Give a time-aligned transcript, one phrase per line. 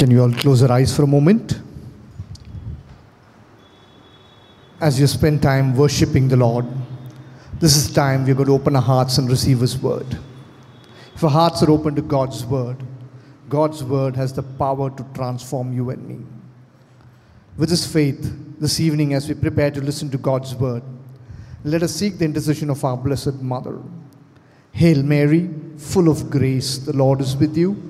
[0.00, 1.60] Can you all close your eyes for a moment?
[4.80, 6.64] As you spend time worshiping the Lord,
[7.58, 10.06] this is time we're going to open our hearts and receive His word.
[11.14, 12.78] If our hearts are open to God's word,
[13.50, 16.24] God's word has the power to transform you and me.
[17.58, 20.82] With this faith, this evening, as we prepare to listen to God's word,
[21.62, 23.78] let us seek the intercession of our Blessed Mother.
[24.72, 27.89] Hail Mary, full of grace, the Lord is with you.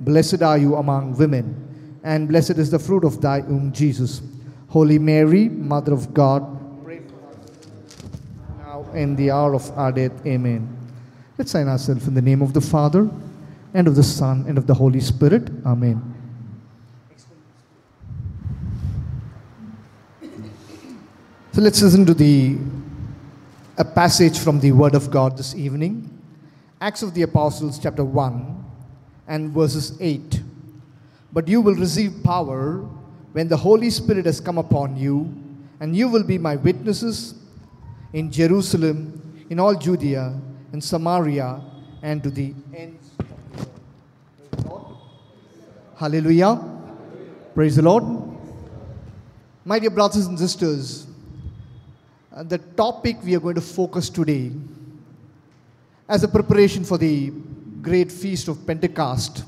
[0.00, 4.20] Blessed are you among women, and blessed is the fruit of thy womb, Jesus.
[4.68, 6.42] Holy Mary, Mother of God,
[6.84, 8.08] pray for us
[8.58, 10.12] now in the hour of our death.
[10.26, 10.68] Amen.
[11.38, 13.08] Let's sign ourselves in the name of the Father,
[13.72, 15.50] and of the Son, and of the Holy Spirit.
[15.64, 16.14] Amen.
[21.52, 22.58] So let's listen to the
[23.76, 26.10] a passage from the Word of God this evening.
[26.80, 28.63] Acts of the Apostles, chapter 1
[29.26, 30.42] and verses 8.
[31.32, 32.78] But you will receive power
[33.32, 35.34] when the Holy Spirit has come upon you,
[35.80, 37.34] and you will be my witnesses
[38.12, 40.38] in Jerusalem, in all Judea,
[40.72, 41.60] in Samaria,
[42.02, 43.26] and to the ends of
[44.50, 44.86] the earth.
[45.96, 46.60] Hallelujah.
[47.54, 48.04] Praise the Lord.
[49.64, 51.06] My dear brothers and sisters,
[52.34, 54.52] uh, the topic we are going to focus today
[56.08, 57.32] as a preparation for the
[57.84, 59.44] great feast of Pentecost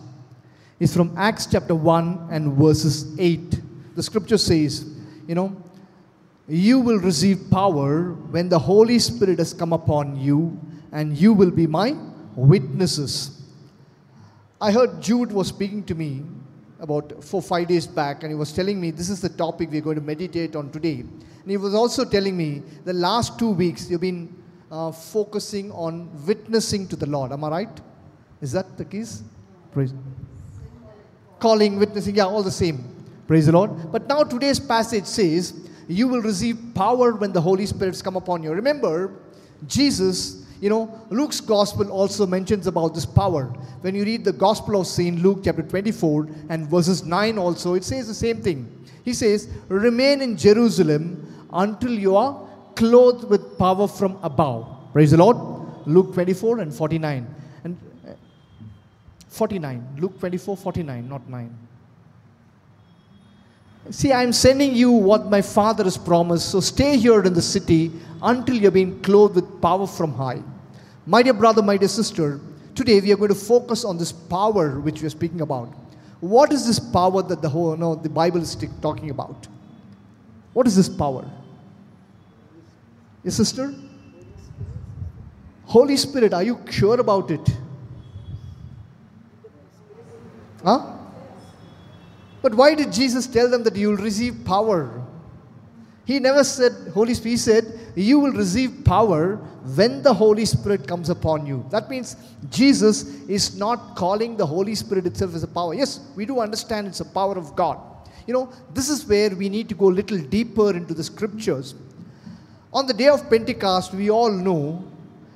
[0.79, 3.97] is from Acts chapter 1 and verses 8.
[3.97, 4.84] The scripture says,
[5.27, 5.56] you know,
[6.47, 10.61] you will receive power when the Holy Spirit has come upon you,
[10.93, 11.97] and you will be my
[12.37, 13.43] witnesses.
[14.61, 16.22] I heard Jude was speaking to me
[16.78, 19.81] about four, five days back, and he was telling me this is the topic we're
[19.81, 21.00] going to meditate on today.
[21.00, 24.37] And he was also telling me the last two weeks you've been
[24.71, 27.32] uh, focusing on witnessing to the Lord.
[27.32, 27.81] Am I right?
[28.41, 29.23] Is that the case?
[29.73, 29.93] Praise.
[31.39, 32.85] Calling, witnessing, yeah, all the same.
[33.27, 33.93] Praise the Lord.
[33.93, 38.43] But now today's passage says, You will receive power when the Holy Spirit's come upon
[38.43, 38.53] you.
[38.53, 39.13] Remember,
[39.67, 43.45] Jesus, you know, Luke's gospel also mentions about this power.
[43.81, 45.23] When you read the gospel of St.
[45.23, 48.73] Luke, chapter 24, and verses 9 also, it says the same thing.
[49.05, 54.93] He says, Remain in Jerusalem until you are clothed with power from above.
[54.93, 55.37] Praise the Lord.
[55.87, 57.35] Luke 24 and 49.
[59.37, 59.97] And uh, 49.
[59.99, 61.59] Luke 24, 49, not 9.
[63.91, 66.51] See, I'm sending you what my Father has promised.
[66.51, 67.93] So stay here in the city
[68.23, 70.43] until you're being clothed with power from high.
[71.07, 72.41] My dear brother, my dear sister,
[72.75, 75.69] today we are going to focus on this power which we are speaking about.
[76.21, 79.47] What is this power that the whole no, the Bible is talking about?
[80.53, 81.31] What is this power?
[83.23, 83.75] Your sister?
[85.67, 87.56] Holy Spirit, are you sure about it?
[90.65, 90.94] Huh?
[92.43, 95.03] But why did Jesus tell them that you will receive power?
[96.05, 99.37] He never said, Holy Spirit, he said, you will receive power
[99.75, 101.67] when the Holy Spirit comes upon you.
[101.71, 102.15] That means
[102.50, 105.75] Jesus is not calling the Holy Spirit itself as a power.
[105.75, 107.81] Yes, we do understand it's a power of God.
[108.27, 111.75] You know, this is where we need to go a little deeper into the scriptures.
[112.73, 114.84] On the day of Pentecost, we all know,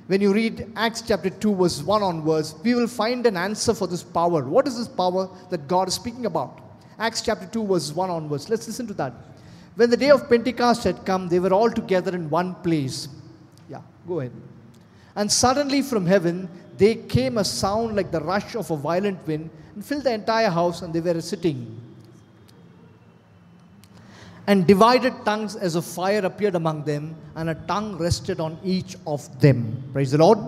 [0.07, 3.87] when you read Acts chapter 2, verse 1 onwards, we will find an answer for
[3.87, 4.43] this power.
[4.43, 6.59] What is this power that God is speaking about?
[6.99, 8.49] Acts chapter 2, verse 1 onwards.
[8.49, 9.13] Let's listen to that.
[9.75, 13.07] When the day of Pentecost had come, they were all together in one place.
[13.69, 14.33] Yeah, go ahead.
[15.15, 19.49] And suddenly from heaven there came a sound like the rush of a violent wind
[19.75, 21.79] and filled the entire house, and they were sitting.
[24.47, 28.95] And divided tongues as a fire appeared among them, and a tongue rested on each
[29.05, 29.83] of them.
[29.93, 30.39] Praise the Lord.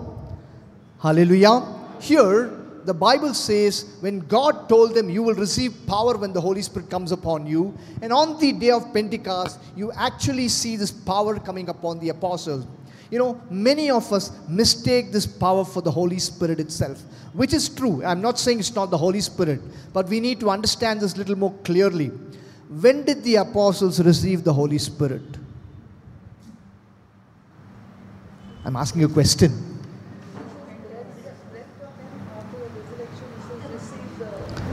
[1.00, 1.62] Hallelujah.
[2.00, 2.50] Here,
[2.84, 6.90] the Bible says when God told them, You will receive power when the Holy Spirit
[6.90, 7.76] comes upon you.
[8.02, 12.66] And on the day of Pentecost, you actually see this power coming upon the apostles.
[13.10, 17.00] You know, many of us mistake this power for the Holy Spirit itself,
[17.32, 18.04] which is true.
[18.04, 19.60] I'm not saying it's not the Holy Spirit,
[19.92, 22.10] but we need to understand this little more clearly.
[22.68, 25.22] When did the apostles receive the Holy Spirit?
[28.64, 29.74] I'm asking a question.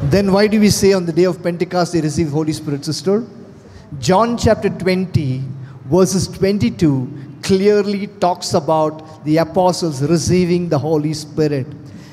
[0.03, 3.25] Then why do we say on the day of Pentecost they received Holy Spirit, sister?
[3.99, 5.43] John chapter 20,
[5.85, 11.67] verses 22 clearly talks about the apostles receiving the Holy Spirit.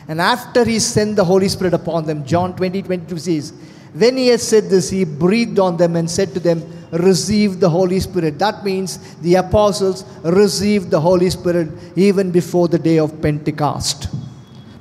[0.08, 3.52] And after he sent the Holy Spirit upon them, John 20, 22 says,
[3.94, 7.68] When he had said this, he breathed on them and said to them, Receive the
[7.68, 8.38] Holy Spirit.
[8.38, 14.08] That means the apostles received the Holy Spirit even before the day of Pentecost.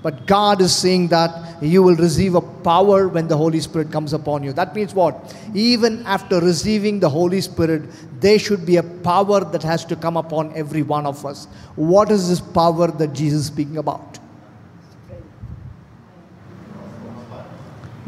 [0.01, 4.13] But God is saying that you will receive a power when the Holy Spirit comes
[4.13, 4.54] upon you.
[4.54, 5.36] That means what?
[5.54, 7.83] Even after receiving the Holy Spirit,
[8.21, 11.45] there should be a power that has to come upon every one of us.
[11.75, 14.19] What is this power that Jesus is speaking about?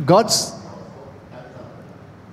[0.05, 0.53] God's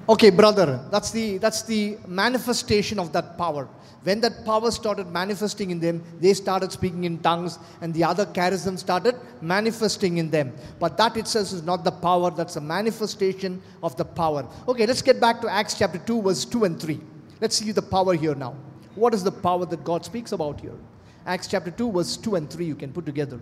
[0.08, 3.68] Okay, brother, that's the that's the manifestation of that power.
[4.04, 8.24] When that power started manifesting in them, they started speaking in tongues, and the other
[8.24, 10.52] charisms started manifesting in them.
[10.78, 14.46] But that itself is not the power, that's a manifestation of the power.
[14.68, 17.00] Okay, let's get back to Acts chapter 2, verse 2 and 3.
[17.40, 18.54] Let's see the power here now.
[18.94, 20.78] What is the power that God speaks about here?
[21.26, 23.40] Acts chapter 2, verse 2 and 3, you can put together.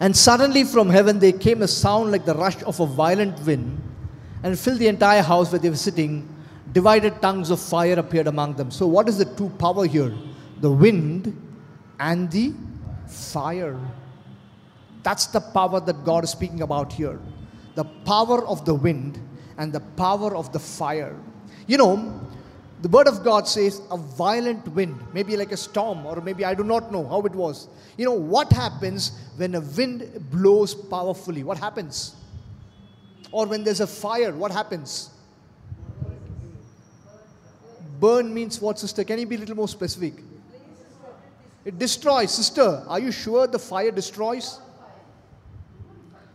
[0.00, 3.80] And suddenly from heaven there came a sound like the rush of a violent wind
[4.42, 6.28] and filled the entire house where they were sitting.
[6.72, 8.70] Divided tongues of fire appeared among them.
[8.70, 10.12] So, what is the two power here?
[10.60, 11.34] The wind
[11.98, 12.52] and the
[13.06, 13.78] fire.
[15.02, 17.18] That's the power that God is speaking about here.
[17.76, 19.18] The power of the wind
[19.56, 21.16] and the power of the fire.
[21.66, 22.20] You know,
[22.82, 26.54] the word of God says a violent wind, maybe like a storm, or maybe I
[26.54, 27.68] do not know how it was.
[27.96, 31.42] You know, what happens when a wind blows powerfully?
[31.42, 32.14] What happens?
[33.32, 35.10] Or when there's a fire, what happens?
[37.98, 39.04] Burn means what, sister?
[39.04, 40.22] Can you be a little more specific?
[41.64, 42.84] It destroys, sister.
[42.86, 44.60] Are you sure the fire destroys?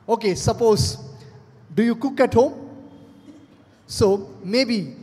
[0.10, 0.98] Okay, suppose,
[1.74, 2.68] do you cook at home?
[3.86, 4.96] So maybe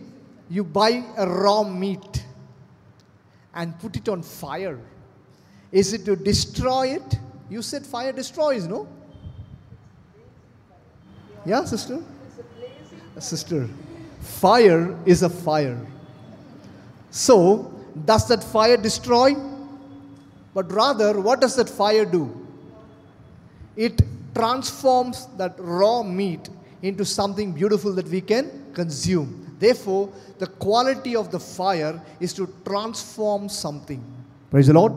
[0.50, 2.24] you buy a raw meat
[3.54, 4.78] and put it on fire.
[5.70, 7.18] Is it to destroy it?
[7.50, 8.88] You said fire destroys, no?
[11.44, 12.02] Yeah, sister?
[13.18, 13.68] Sister,
[14.20, 15.80] fire is a fire.
[17.10, 17.72] So,
[18.04, 19.34] does that fire destroy?
[20.54, 22.46] But rather, what does that fire do?
[23.76, 24.02] It
[24.34, 26.48] transforms that raw meat
[26.82, 29.47] into something beautiful that we can consume.
[29.58, 34.04] Therefore, the quality of the fire is to transform something.
[34.50, 34.92] Praise the Lord.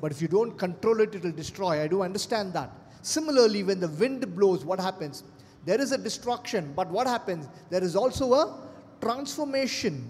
[0.00, 1.82] But if you don't control it, it will destroy.
[1.82, 2.70] I do understand that.
[3.02, 5.22] Similarly, when the wind blows, what happens?
[5.64, 7.48] There is a destruction, but what happens?
[7.70, 8.58] There is also a
[9.00, 10.06] transformation.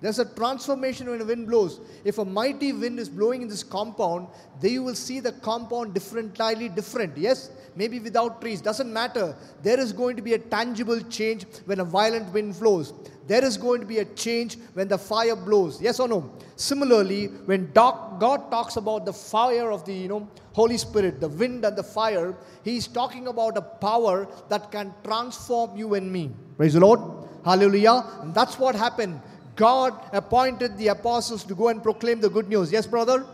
[0.00, 1.80] There's a transformation when a wind blows.
[2.04, 4.28] If a mighty wind is blowing in this compound,
[4.60, 7.18] then you will see the compound different, entirely different.
[7.18, 9.36] Yes, maybe without trees, doesn't matter.
[9.62, 12.94] There is going to be a tangible change when a violent wind blows.
[13.26, 15.80] There is going to be a change when the fire blows.
[15.80, 16.32] Yes or no?
[16.56, 21.64] Similarly, when God talks about the fire of the you know Holy Spirit, the wind
[21.64, 26.30] and the fire, He's talking about a power that can transform you and me.
[26.56, 27.00] Praise the Lord.
[27.44, 28.04] Hallelujah.
[28.22, 29.20] And that's what happened
[29.60, 32.72] God appointed the apostles to go and proclaim the good news.
[32.72, 33.26] Yes, brother?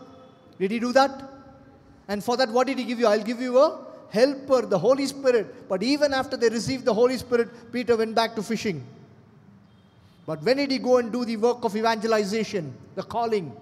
[0.58, 1.22] Did he do that?
[2.08, 3.06] And for that, what did he give you?
[3.06, 5.68] I'll give you a helper, the Holy Spirit.
[5.68, 8.84] But even after they received the Holy Spirit, Peter went back to fishing.
[10.26, 13.52] But when did he go and do the work of evangelization, the calling?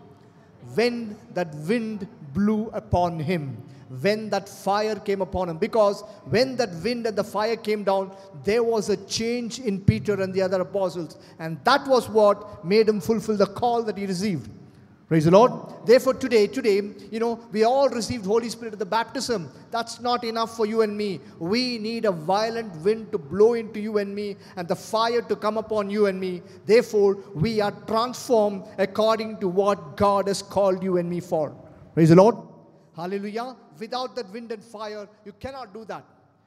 [0.75, 5.59] When that wind blew upon him when that fire came upon him.
[5.59, 10.21] Because when that wind and the fire came down, there was a change in Peter
[10.21, 11.19] and the other apostles.
[11.39, 14.51] And that was what made him fulfill the call that he received.
[15.07, 15.53] Praise the Lord.
[15.85, 19.51] Therefore, today, today, you know, we all received Holy Spirit at the baptism.
[19.71, 21.21] That's not enough for you and me.
[21.39, 25.37] We need a violent wind to blow into you and me and the fire to
[25.37, 26.41] come upon you and me.
[26.65, 31.55] Therefore, we are transformed according to what God has called you and me for.
[31.93, 32.54] Praise the Lord.
[32.97, 33.57] Hallelujah.
[33.79, 36.05] Without that wind and fire, you cannot do that.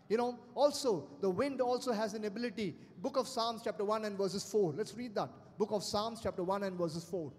[0.10, 2.76] You know, also, the wind also has an ability.
[3.02, 4.74] Book of Psalms, chapter 1 and verses 4.
[4.78, 5.30] Let's read that.
[5.58, 7.32] Book of Psalms, chapter 1 and verses 4.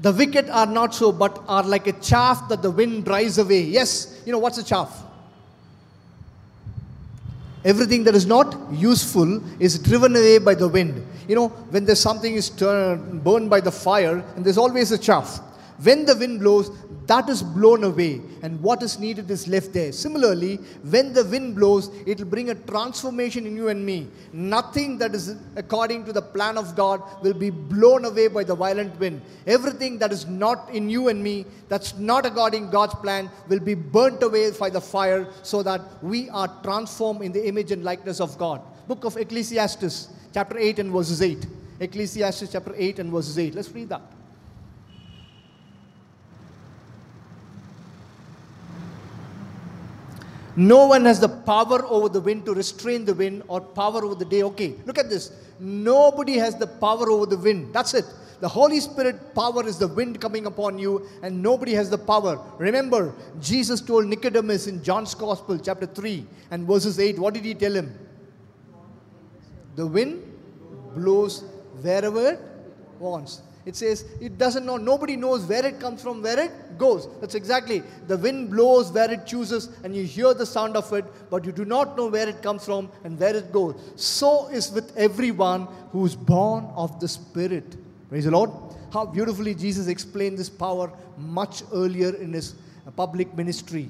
[0.00, 3.62] The wicked are not so, but are like a chaff that the wind drives away.
[3.62, 5.02] Yes, you know, what's a chaff?
[7.64, 11.06] Everything that is not useful is driven away by the wind.
[11.28, 14.98] You know, when there's something is turned, burned by the fire, and there's always a
[14.98, 15.40] chaff.
[15.82, 16.70] When the wind blows,
[17.06, 19.90] that is blown away, and what is needed is left there.
[19.90, 20.56] Similarly,
[20.88, 24.06] when the wind blows, it will bring a transformation in you and me.
[24.32, 28.54] Nothing that is according to the plan of God will be blown away by the
[28.54, 29.20] violent wind.
[29.48, 33.74] Everything that is not in you and me, that's not according God's plan, will be
[33.74, 38.20] burnt away by the fire so that we are transformed in the image and likeness
[38.20, 38.62] of God.
[38.86, 41.46] Book of Ecclesiastes, chapter 8 and verses 8.
[41.80, 43.54] Ecclesiastes chapter 8 and verses 8.
[43.54, 44.02] Let's read that.
[50.56, 54.14] No one has the power over the wind to restrain the wind or power over
[54.14, 54.44] the day.
[54.44, 55.32] Okay, look at this.
[55.58, 57.74] Nobody has the power over the wind.
[57.74, 58.04] That's it.
[58.40, 62.38] The Holy Spirit power is the wind coming upon you, and nobody has the power.
[62.58, 67.54] Remember, Jesus told Nicodemus in John's Gospel, chapter 3 and verses 8, what did he
[67.54, 67.98] tell him?
[69.76, 70.22] The wind
[70.94, 71.44] blows
[71.80, 72.40] wherever it
[72.98, 73.42] wants.
[73.66, 77.08] It says it doesn't know, nobody knows where it comes from, where it goes.
[77.20, 77.82] That's exactly.
[78.08, 81.52] The wind blows where it chooses, and you hear the sound of it, but you
[81.52, 83.74] do not know where it comes from and where it goes.
[83.96, 87.76] So is with everyone who is born of the Spirit.
[88.10, 88.50] Praise the Lord.
[88.92, 92.54] How beautifully Jesus explained this power much earlier in his
[92.96, 93.88] public ministry.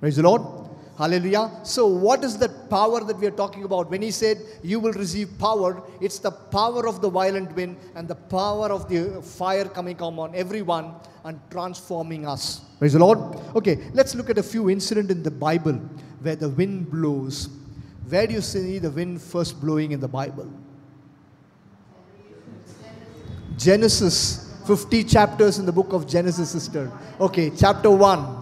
[0.00, 0.69] Praise the Lord.
[1.00, 1.50] Hallelujah.
[1.62, 3.88] So, what is that power that we are talking about?
[3.90, 8.06] When he said, You will receive power, it's the power of the violent wind and
[8.06, 10.92] the power of the fire coming on everyone
[11.24, 12.60] and transforming us.
[12.78, 13.18] Praise the Lord.
[13.56, 15.72] Okay, let's look at a few incidents in the Bible
[16.20, 17.48] where the wind blows.
[18.06, 20.52] Where do you see the wind first blowing in the Bible?
[23.56, 26.92] Genesis, 50 chapters in the book of Genesis, sister.
[27.18, 28.36] Okay, chapter 1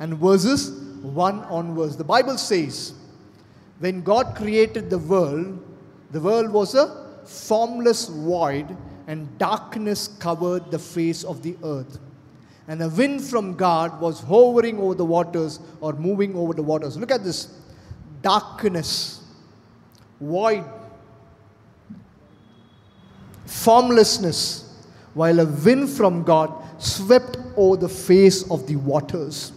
[0.00, 1.96] and verses 1 onwards.
[1.96, 2.94] The Bible says,
[3.78, 5.58] when God created the world,
[6.12, 11.98] the world was a formless void, and darkness covered the face of the earth.
[12.68, 16.96] And a wind from God was hovering over the waters or moving over the waters.
[16.96, 17.48] Look at this
[18.22, 19.24] darkness,
[20.20, 20.64] void,
[23.46, 29.52] formlessness, while a wind from God swept over the face of the waters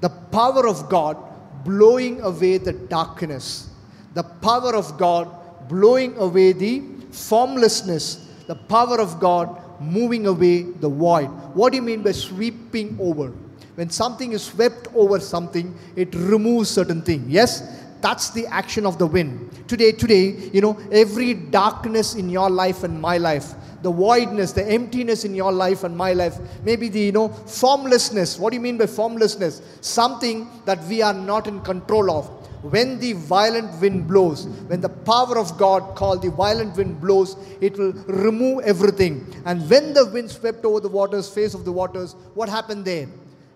[0.00, 1.16] the power of God
[1.64, 3.70] blowing away the darkness,
[4.14, 5.28] the power of God
[5.68, 11.26] blowing away the formlessness, the power of God moving away the void.
[11.54, 13.32] What do you mean by sweeping over?
[13.74, 17.24] When something is swept over something, it removes certain thing.
[17.28, 17.84] Yes?
[18.00, 19.68] That's the action of the wind.
[19.68, 24.66] Today, today, you know, every darkness in your life and my life, the voidness, the
[24.66, 28.38] emptiness in your life and my life, maybe the you know formlessness.
[28.38, 29.62] What do you mean by formlessness?
[29.80, 32.26] Something that we are not in control of.
[32.62, 37.36] When the violent wind blows, when the power of God called the violent wind blows,
[37.60, 39.32] it will remove everything.
[39.44, 43.06] And when the wind swept over the waters, face of the waters, what happened there?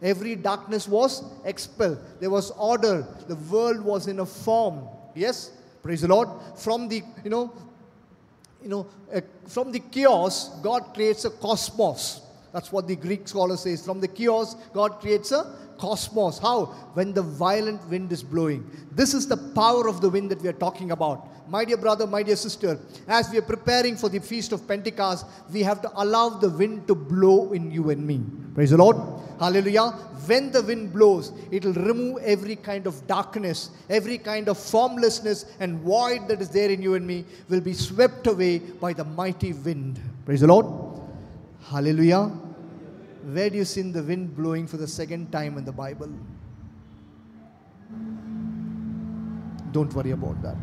[0.03, 1.99] Every darkness was expelled.
[2.21, 3.07] There was order.
[3.27, 4.89] The world was in a form.
[5.15, 5.51] Yes?
[5.83, 6.29] Praise the Lord.
[6.57, 7.53] From the, you know,
[8.63, 12.21] you know, uh, from the chaos, God creates a cosmos.
[12.53, 13.85] That's what the Greek scholar says.
[13.85, 16.39] From the chaos, God creates a cosmos.
[16.39, 16.67] How?
[16.95, 18.71] When the violent wind is blowing.
[18.93, 21.29] This is the power of the wind that we are talking about.
[21.49, 22.79] My dear brother, my dear sister,
[23.09, 26.87] as we are preparing for the feast of Pentecost, we have to allow the wind
[26.89, 28.21] to blow in you and me.
[28.55, 28.97] Praise the Lord.
[29.41, 29.91] Hallelujah.
[30.27, 35.47] When the wind blows, it will remove every kind of darkness, every kind of formlessness
[35.59, 39.05] and void that is there in you and me will be swept away by the
[39.05, 40.01] mighty wind.
[40.25, 40.92] Praise the Lord.
[41.65, 42.31] Hallelujah.
[43.25, 46.11] Where do you see the wind blowing for the second time in the Bible?
[49.71, 50.57] Don't worry about that.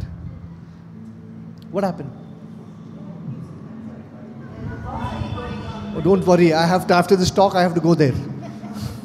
[1.71, 2.11] What happened?
[5.95, 6.53] Oh, don't worry.
[6.53, 7.55] I have to after this talk.
[7.55, 8.13] I have to go there.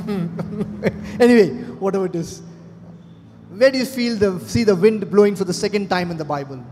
[1.20, 1.48] anyway,
[1.78, 2.42] whatever it is.
[3.50, 6.24] Where do you feel the see the wind blowing for the second time in the
[6.24, 6.62] Bible?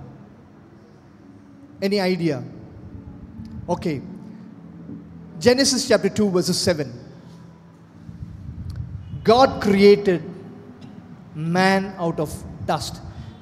[1.81, 2.45] Any idea?
[3.69, 4.03] Okay.
[5.43, 6.89] Genesis chapter 2, verses 7.
[9.25, 10.23] God created
[11.35, 12.33] man out of
[12.65, 13.01] dust.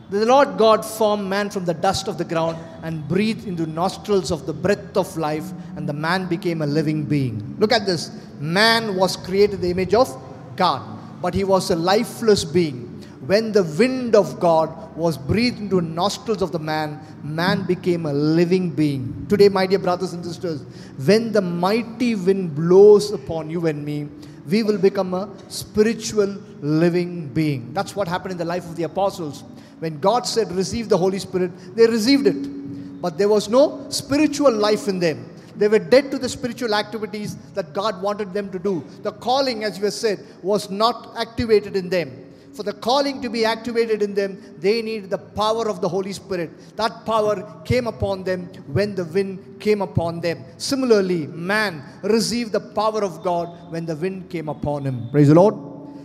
[0.09, 4.31] The Lord God formed man from the dust of the ground and breathed into nostrils
[4.33, 7.55] of the breath of life, and the man became a living being.
[7.59, 8.11] Look at this.
[8.41, 10.09] Man was created the image of
[10.57, 10.81] God,
[11.21, 12.90] but he was a lifeless being.
[13.27, 18.07] When the wind of God was breathed into the nostrils of the man, man became
[18.07, 19.27] a living being.
[19.29, 20.63] Today, my dear brothers and sisters,
[21.05, 24.09] when the mighty wind blows upon you and me,
[24.49, 27.75] we will become a spiritual living being.
[27.75, 29.45] That's what happened in the life of the apostles.
[29.81, 33.03] When God said, Receive the Holy Spirit, they received it.
[33.03, 35.29] But there was no spiritual life in them.
[35.57, 38.83] They were dead to the spiritual activities that God wanted them to do.
[39.03, 42.30] The calling, as you have said, was not activated in them.
[42.53, 46.13] For the calling to be activated in them, they needed the power of the Holy
[46.13, 46.77] Spirit.
[46.77, 50.45] That power came upon them when the wind came upon them.
[50.57, 55.11] Similarly, man received the power of God when the wind came upon him.
[55.11, 55.55] Praise the Lord.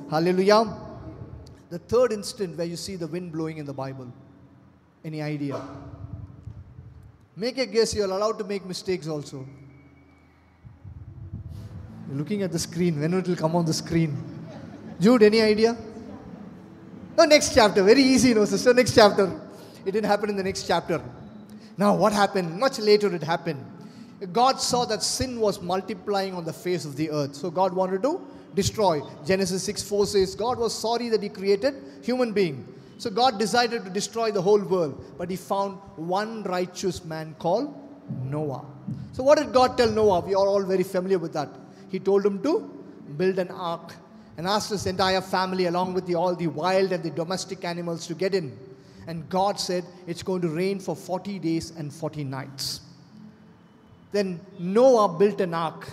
[0.10, 0.72] Hallelujah.
[1.72, 4.14] The third instant where you see the wind blowing in the Bible.
[5.04, 5.60] Any idea?
[7.36, 9.46] Make a guess, you're allowed to make mistakes also.
[12.12, 14.16] Looking at the screen, when it will come on the screen.
[15.00, 15.76] Jude, any idea?
[17.18, 17.82] No, next chapter.
[17.82, 18.74] Very easy, no, sister.
[18.74, 19.40] Next chapter.
[19.86, 21.02] It didn't happen in the next chapter.
[21.78, 22.60] Now, what happened?
[22.60, 23.64] Much later it happened.
[24.34, 27.36] God saw that sin was multiplying on the face of the earth.
[27.36, 28.22] So God wanted to
[28.54, 29.02] destroy.
[29.26, 32.68] Genesis 6 4 says, God was sorry that He created human being.
[32.98, 35.04] So God decided to destroy the whole world.
[35.18, 37.74] But He found one righteous man called
[38.24, 38.66] Noah.
[39.14, 40.22] So what did God tell Noah?
[40.22, 41.50] We are all very familiar with that.
[41.90, 42.70] He told him to
[43.18, 43.94] build an ark
[44.38, 48.06] and asked his entire family, along with the, all the wild and the domestic animals,
[48.08, 48.58] to get in.
[49.08, 52.82] And God said, It's going to rain for 40 days and 40 nights.
[54.12, 55.88] Then Noah built an ark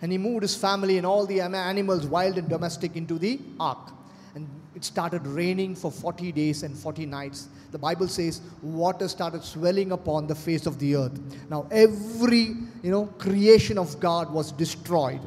[0.00, 3.90] and he moved his family and all the animals, wild and domestic, into the ark.
[4.34, 7.48] And it started raining for 40 days and 40 nights.
[7.70, 11.18] The Bible says water started swelling upon the face of the earth.
[11.50, 15.20] Now every you know creation of God was destroyed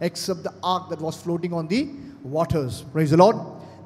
[0.00, 1.88] except the ark that was floating on the
[2.24, 2.82] waters.
[2.92, 3.36] Praise the Lord.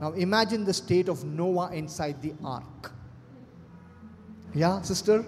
[0.00, 2.92] Now imagine the state of Noah inside the ark.
[4.54, 5.24] Yeah, sister?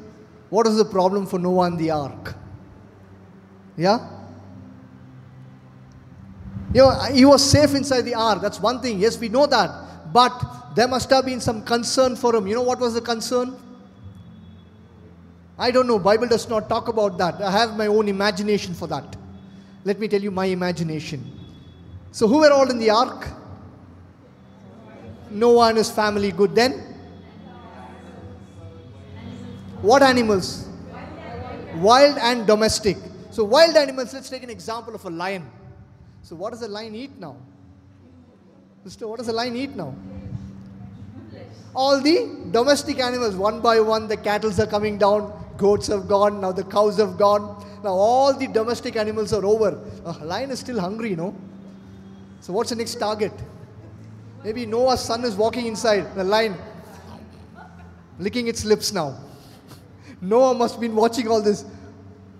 [0.48, 2.34] What is the problem for Noah in the ark?
[3.76, 4.08] Yeah?
[6.72, 8.40] You know, he was safe inside the ark.
[8.40, 9.00] That's one thing.
[9.00, 10.12] Yes, we know that.
[10.12, 12.46] But there must have been some concern for him.
[12.46, 13.56] You know what was the concern?
[15.58, 15.98] I don't know.
[15.98, 17.40] Bible does not talk about that.
[17.42, 19.16] I have my own imagination for that.
[19.84, 21.39] Let me tell you my imagination.
[22.12, 23.28] So, who were all in the ark?
[25.30, 26.32] Noah and his family.
[26.32, 26.54] Good.
[26.54, 26.72] Then?
[29.82, 30.68] What animals?
[31.76, 32.96] Wild and domestic.
[33.30, 35.48] So, wild animals, let's take an example of a lion.
[36.22, 37.36] So, what does a lion eat now?
[38.84, 39.94] Sister, what does a lion eat now?
[41.74, 46.40] All the domestic animals, one by one, the cattle are coming down, goats have gone,
[46.40, 47.64] now the cows have gone.
[47.84, 49.78] Now, all the domestic animals are over.
[50.04, 51.34] A lion is still hungry, you know.
[52.40, 53.32] So, what's the next target?
[54.42, 56.56] Maybe Noah's son is walking inside the line,
[58.18, 59.18] licking its lips now.
[60.20, 61.64] Noah must have been watching all this.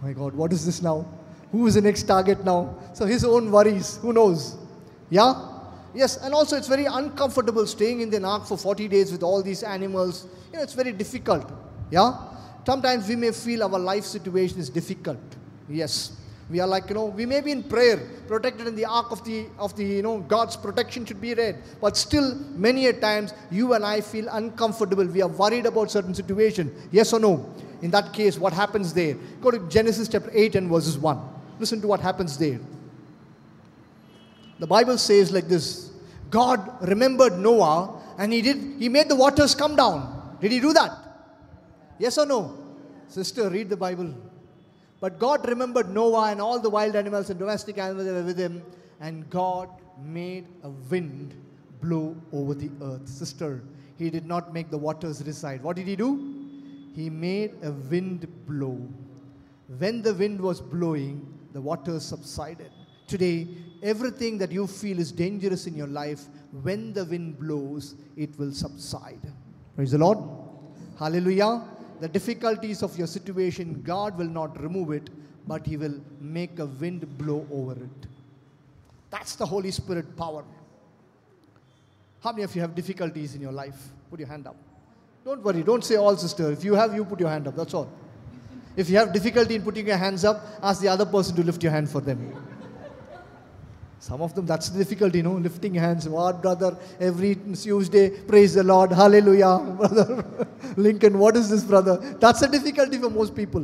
[0.03, 1.07] My God, what is this now?
[1.53, 2.75] Who is the next target now?
[2.95, 3.99] So, his own worries.
[3.99, 4.57] Who knows?
[5.11, 5.49] Yeah?
[5.93, 9.43] Yes, and also it's very uncomfortable staying in the ark for 40 days with all
[9.43, 10.27] these animals.
[10.51, 11.51] You know, it's very difficult.
[11.91, 12.17] Yeah?
[12.65, 15.19] Sometimes we may feel our life situation is difficult.
[15.69, 16.17] Yes.
[16.51, 19.25] We are like, you know, we may be in prayer, protected in the ark of
[19.25, 21.63] the, of the, you know, God's protection should be read.
[21.81, 25.07] But still, many a times, you and I feel uncomfortable.
[25.07, 26.75] We are worried about certain situation.
[26.91, 27.55] Yes or no?
[27.83, 29.15] In that case, what happens there?
[29.41, 31.21] Go to Genesis chapter 8 and verses 1.
[31.61, 32.59] Listen to what happens there.
[34.59, 35.91] The Bible says like this
[36.29, 40.37] God remembered Noah and he did, he made the waters come down.
[40.41, 40.93] Did he do that?
[41.99, 42.59] Yes or no?
[43.09, 44.15] Sister, read the Bible.
[45.01, 48.39] But God remembered Noah and all the wild animals and domestic animals that were with
[48.39, 48.63] him,
[49.01, 49.71] and God
[50.03, 51.35] made a wind
[51.81, 53.09] blow over the earth.
[53.09, 53.63] Sister,
[53.97, 55.63] He did not make the waters reside.
[55.63, 56.11] What did He do?
[56.95, 58.87] He made a wind blow.
[59.79, 62.71] When the wind was blowing, the waters subsided.
[63.07, 63.49] Today,
[63.83, 66.27] everything that you feel is dangerous in your life,
[66.63, 69.21] when the wind blows, it will subside.
[69.75, 70.19] Praise the Lord.
[70.99, 71.63] Hallelujah
[72.01, 75.11] the difficulties of your situation, God will not remove it,
[75.47, 78.07] but He will make a wind blow over it.
[79.11, 80.45] That's the Holy Spirit power.
[82.23, 83.77] How many of you have difficulties in your life?
[84.11, 84.57] Put your hand up.
[85.25, 86.51] Don't worry, don't say all, sister.
[86.51, 87.57] If you have, you put your hand up.
[87.57, 87.91] That's all.
[88.77, 91.63] If you have difficulty in putting your hands up, ask the other person to lift
[91.63, 92.35] your hand for them.
[94.01, 96.09] Some of them, that's the difficulty, you know, lifting hands.
[96.09, 96.75] What, brother?
[96.99, 100.25] Every Tuesday, praise the Lord, hallelujah, brother.
[100.77, 101.99] Lincoln, what is this, brother?
[102.19, 103.61] That's the difficulty for most people.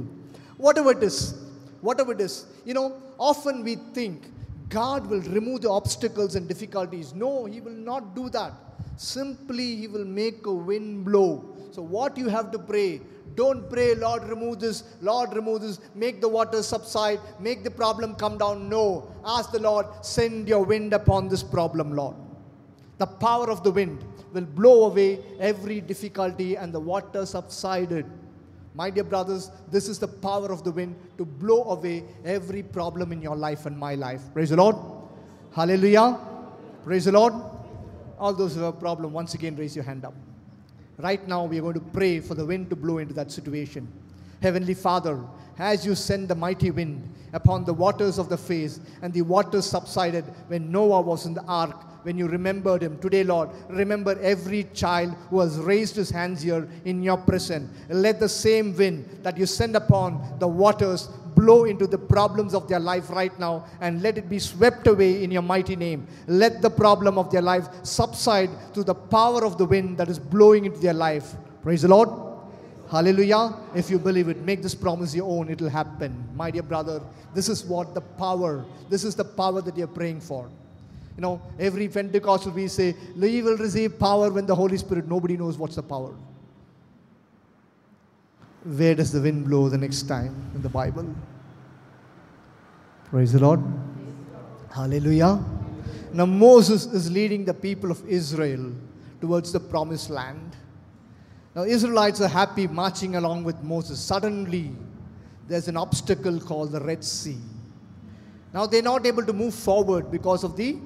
[0.58, 1.34] Whatever it is,
[1.80, 4.24] whatever it is, you know, often we think
[4.68, 7.14] God will remove the obstacles and difficulties.
[7.14, 8.52] No, He will not do that.
[8.98, 11.55] Simply, He will make a wind blow.
[11.76, 13.02] So, what you have to pray,
[13.34, 18.14] don't pray, Lord, remove this, Lord, remove this, make the water subside, make the problem
[18.14, 18.70] come down.
[18.70, 19.12] No.
[19.26, 22.16] Ask the Lord, send your wind upon this problem, Lord.
[22.96, 28.06] The power of the wind will blow away every difficulty, and the water subsided.
[28.72, 33.12] My dear brothers, this is the power of the wind to blow away every problem
[33.12, 34.22] in your life and my life.
[34.32, 34.76] Praise the Lord.
[35.52, 36.18] Hallelujah.
[36.84, 37.34] Praise the Lord.
[38.18, 40.14] All those who have a problem, once again raise your hand up.
[40.98, 43.86] Right now, we are going to pray for the wind to blow into that situation.
[44.40, 45.20] Heavenly Father,
[45.58, 49.66] as you send the mighty wind upon the waters of the face, and the waters
[49.66, 52.98] subsided when Noah was in the ark, when you remembered him.
[53.00, 57.68] Today, Lord, remember every child who has raised his hands here in your presence.
[57.88, 62.66] Let the same wind that you send upon the waters blow into the problems of
[62.66, 66.06] their life right now and let it be swept away in your mighty name.
[66.26, 70.18] Let the problem of their life subside through the power of the wind that is
[70.18, 71.34] blowing into their life.
[71.62, 72.08] Praise the Lord.
[72.90, 73.54] Hallelujah.
[73.74, 76.12] If you believe it, make this promise your own, it will happen.
[76.34, 77.00] My dear brother,
[77.34, 80.48] this is what the power, this is the power that you're praying for.
[81.16, 85.08] You know, every Pentecostal we say, we will receive power when the Holy Spirit.
[85.08, 86.14] Nobody knows what's the power.
[88.66, 91.06] Where does the wind blow the next time in the Bible?
[93.04, 93.62] Praise the Lord.
[94.74, 95.38] Hallelujah.
[96.12, 98.72] Now Moses is leading the people of Israel
[99.20, 100.56] towards the promised land.
[101.54, 104.00] Now Israelites are happy marching along with Moses.
[104.00, 104.72] Suddenly,
[105.46, 107.38] there's an obstacle called the Red Sea.
[108.52, 110.76] Now they're not able to move forward because of the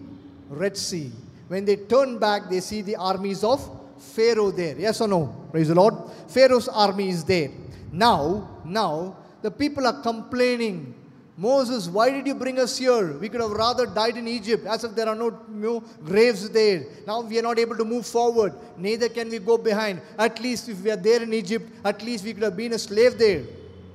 [0.50, 1.10] Red Sea.
[1.48, 3.66] When they turn back, they see the armies of
[3.98, 4.78] Pharaoh there.
[4.78, 5.34] Yes or no?
[5.50, 5.94] Praise the Lord.
[6.28, 7.48] Pharaoh's army is there.
[7.92, 10.94] Now, now, the people are complaining.
[11.36, 13.16] Moses, why did you bring us here?
[13.16, 16.84] We could have rather died in Egypt, as if there are no, no graves there.
[17.06, 18.52] Now we are not able to move forward.
[18.76, 20.02] Neither can we go behind.
[20.18, 22.78] At least if we are there in Egypt, at least we could have been a
[22.78, 23.44] slave there.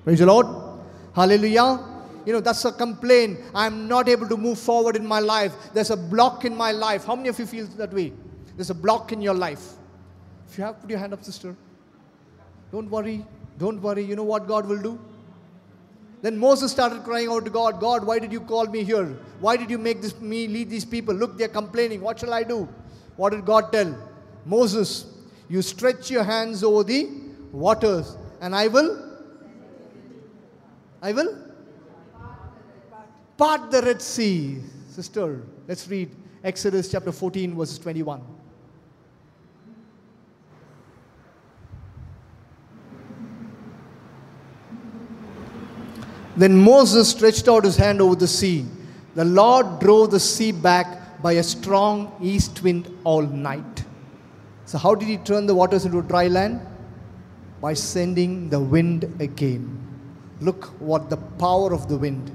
[0.04, 0.48] Praise the Lord.
[1.14, 1.80] Hallelujah.
[2.26, 3.40] You know, that's a complaint.
[3.54, 5.54] I'm not able to move forward in my life.
[5.72, 7.06] There's a block in my life.
[7.06, 8.12] How many of you feel that way?
[8.56, 9.74] There's a block in your life.
[10.50, 11.56] If you have, put your hand up, sister.
[12.72, 13.24] Don't worry.
[13.58, 15.00] Don't worry, you know what God will do?
[16.22, 19.06] Then Moses started crying out to God, God, why did you call me here?
[19.40, 21.14] Why did you make this, me lead these people?
[21.14, 22.02] Look, they're complaining.
[22.02, 22.68] What shall I do?
[23.16, 23.96] What did God tell?
[24.46, 25.06] Moses,
[25.50, 27.10] you stretch your hands over the
[27.52, 29.02] waters, and I will.
[31.02, 31.46] I will
[33.38, 34.62] part the Red Sea.
[34.90, 36.10] Sister, let's read
[36.44, 38.22] Exodus chapter 14, verses 21.
[46.38, 48.66] Then Moses stretched out his hand over the sea.
[49.16, 53.84] The Lord drove the sea back by a strong east wind all night.
[54.66, 56.60] So, how did he turn the waters into dry land?
[57.62, 59.80] By sending the wind again.
[60.42, 62.32] Look what the power of the wind.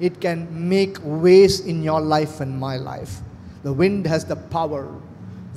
[0.00, 3.20] It can make ways in your life and my life.
[3.62, 4.88] The wind has the power.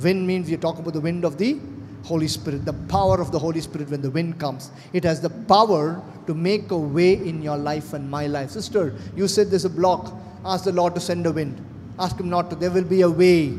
[0.00, 1.58] Wind means you talk about the wind of the
[2.08, 4.70] Holy Spirit, the power of the Holy Spirit when the wind comes.
[4.92, 8.50] It has the power to make a way in your life and my life.
[8.50, 10.14] Sister, you said there's a block.
[10.44, 11.54] Ask the Lord to send a wind.
[11.98, 12.56] Ask Him not to.
[12.56, 13.50] There will be a way.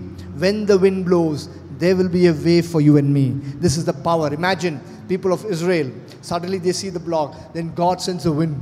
[0.44, 3.30] When the wind blows, there will be a way for you and me.
[3.66, 4.34] This is the power.
[4.34, 5.92] Imagine people of Israel.
[6.22, 7.54] Suddenly they see the block.
[7.54, 8.56] Then God sends a wind.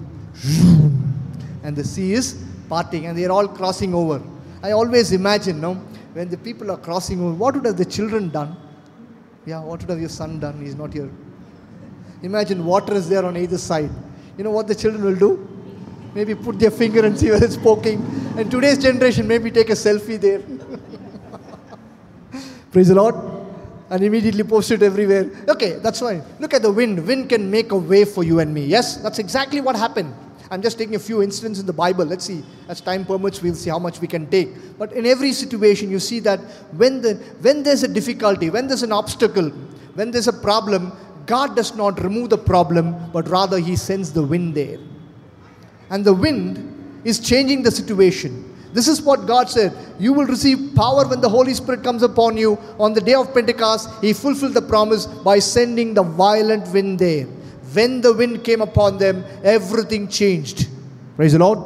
[1.64, 4.22] And the sea is parting and they're all crossing over.
[4.62, 5.76] I always imagine, no,
[6.14, 8.58] when the people are crossing over, what would have the children done?
[9.48, 10.62] Yeah, what would have your son done?
[10.62, 11.10] He's not here.
[12.22, 13.90] Imagine water is there on either side.
[14.38, 15.48] You know what the children will do?
[16.14, 18.04] Maybe put their finger and see where it's poking.
[18.36, 20.42] And today's generation, maybe take a selfie there.
[22.74, 23.16] Praise the Lord.
[23.90, 25.32] And immediately post it everywhere.
[25.48, 26.24] Okay, that's fine.
[26.40, 27.08] Look at the wind.
[27.08, 28.66] Wind can make a way for you and me.
[28.66, 30.14] Yes, that's exactly what happened.
[30.50, 32.06] I'm just taking a few instances in the Bible.
[32.06, 32.44] Let's see.
[32.68, 34.78] As time permits, we'll see how much we can take.
[34.78, 36.40] But in every situation, you see that
[36.72, 39.50] when, the, when there's a difficulty, when there's an obstacle,
[39.96, 40.94] when there's a problem,
[41.26, 44.80] God does not remove the problem, but rather He sends the wind there.
[45.90, 48.56] And the wind is changing the situation.
[48.74, 49.76] This is what God said.
[50.00, 52.58] You will receive power when the Holy Spirit comes upon you.
[52.80, 57.28] On the day of Pentecost, He fulfilled the promise by sending the violent wind there.
[57.74, 60.68] When the wind came upon them, everything changed.
[61.16, 61.60] Praise the Lord.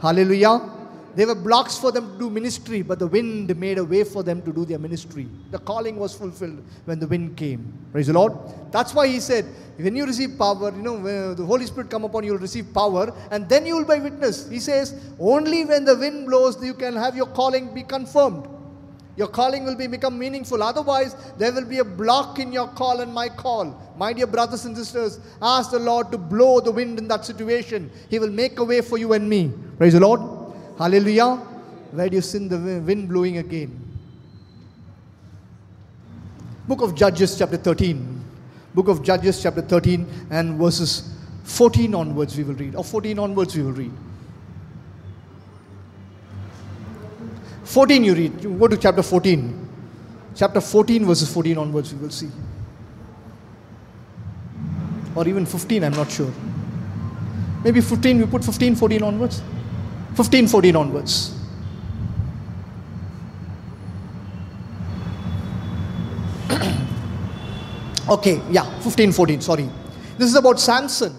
[0.00, 0.70] Hallelujah.
[1.14, 4.22] There were blocks for them to do ministry, but the wind made a way for
[4.22, 5.28] them to do their ministry.
[5.50, 7.70] The calling was fulfilled when the wind came.
[7.92, 8.32] Praise the Lord.
[8.70, 9.44] That's why he said,
[9.76, 12.72] when you receive power, you know, when the Holy Spirit come upon you, you'll receive
[12.72, 14.48] power, and then you will be witness.
[14.48, 18.46] He says, only when the wind blows, you can have your calling be confirmed.
[19.16, 20.62] Your calling will be become meaningful.
[20.62, 23.78] Otherwise, there will be a block in your call and my call.
[23.98, 27.90] My dear brothers and sisters, ask the Lord to blow the wind in that situation.
[28.08, 29.52] He will make a way for you and me.
[29.76, 30.20] Praise the Lord.
[30.78, 31.36] Hallelujah.
[31.90, 33.78] Where do you see the wind blowing again?
[36.66, 38.24] Book of Judges, chapter 13.
[38.74, 43.54] Book of Judges, chapter 13, and verses 14 onwards we will read, or 14 onwards
[43.54, 43.92] we will read.
[47.72, 48.44] 14 you read.
[48.44, 49.68] You go to chapter 14.
[50.34, 52.28] Chapter 14, verses 14 onwards, we will see.
[55.14, 56.30] Or even 15, I'm not sure.
[57.64, 59.40] Maybe 15, we put 15, 14 onwards.
[60.16, 61.34] 15, 14 onwards.
[68.10, 69.70] okay, yeah, 15, 14, sorry.
[70.18, 71.14] This is about Samson.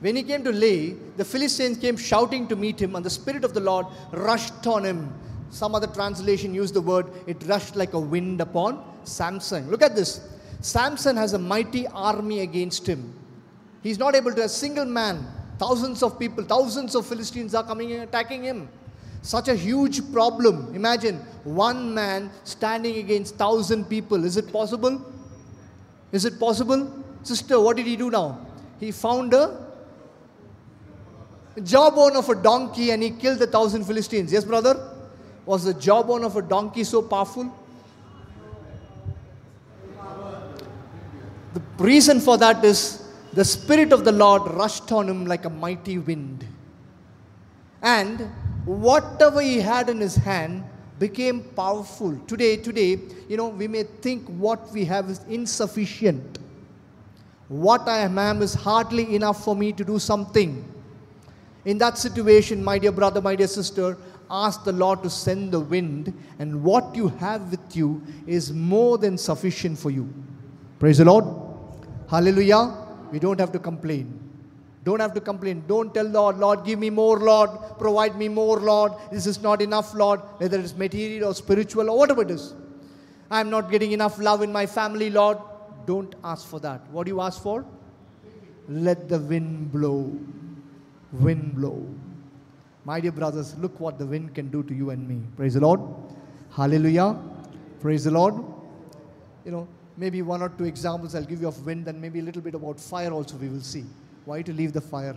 [0.00, 3.42] When he came to Lehi, the Philistines came shouting to meet him, and the Spirit
[3.44, 5.14] of the Lord rushed on him.
[5.50, 9.70] Some other translation use the word, it rushed like a wind upon Samson.
[9.70, 10.20] Look at this.
[10.60, 13.14] Samson has a mighty army against him.
[13.82, 15.26] He's not able to, a single man,
[15.58, 18.68] thousands of people, thousands of Philistines are coming and attacking him.
[19.22, 20.74] Such a huge problem.
[20.74, 24.24] Imagine one man standing against thousand people.
[24.24, 25.00] Is it possible?
[26.12, 27.04] Is it possible?
[27.22, 28.46] Sister, what did he do now?
[28.80, 29.66] He found a
[31.62, 34.32] jawbone of a donkey and he killed the thousand Philistines.
[34.32, 34.97] Yes, brother?
[35.48, 37.50] Was the jawbone of a donkey so powerful?
[41.54, 45.48] The reason for that is the Spirit of the Lord rushed on him like a
[45.48, 46.46] mighty wind.
[47.80, 48.30] And
[48.66, 50.64] whatever he had in his hand
[50.98, 52.20] became powerful.
[52.26, 56.40] Today, today, you know, we may think what we have is insufficient.
[57.48, 60.62] What I am is hardly enough for me to do something.
[61.64, 63.96] In that situation, my dear brother, my dear sister,
[64.30, 68.98] ask the Lord to send the wind, and what you have with you is more
[68.98, 70.08] than sufficient for you.
[70.78, 71.24] Praise the Lord.
[72.10, 72.74] Hallelujah.
[73.10, 74.20] We don't have to complain.
[74.84, 75.64] Don't have to complain.
[75.66, 77.50] Don't tell the Lord, Lord, give me more, Lord.
[77.78, 78.92] Provide me more, Lord.
[79.10, 80.20] This is not enough, Lord.
[80.38, 82.54] Whether it's material or spiritual or whatever it is.
[83.30, 85.38] I'm not getting enough love in my family, Lord.
[85.84, 86.88] Don't ask for that.
[86.90, 87.64] What do you ask for?
[88.68, 90.10] Let the wind blow.
[91.12, 91.86] Wind blow.
[92.88, 95.20] My dear brothers, look what the wind can do to you and me.
[95.36, 95.78] Praise the Lord.
[96.50, 97.18] Hallelujah.
[97.80, 98.36] Praise the Lord.
[99.44, 102.22] You know, maybe one or two examples I'll give you of wind and maybe a
[102.22, 103.84] little bit about fire also we will see.
[104.24, 105.14] Why to leave the fire?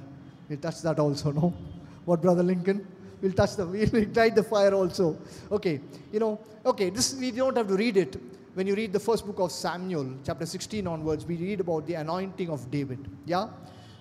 [0.50, 1.54] We'll touch that also, no?
[2.04, 2.86] What, Brother Lincoln?
[3.22, 5.18] We'll touch the, we'll ignite the fire also.
[5.50, 5.80] Okay,
[6.12, 8.22] you know, okay, this we don't have to read it.
[8.54, 11.94] When you read the first book of Samuel, chapter 16 onwards, we read about the
[11.94, 13.00] anointing of David.
[13.26, 13.48] Yeah?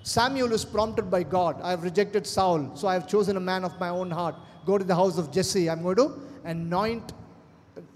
[0.03, 1.61] Samuel is prompted by God.
[1.63, 4.35] I have rejected Saul, so I have chosen a man of my own heart.
[4.65, 5.69] Go to the house of Jesse.
[5.69, 6.13] I'm going to
[6.45, 7.13] anoint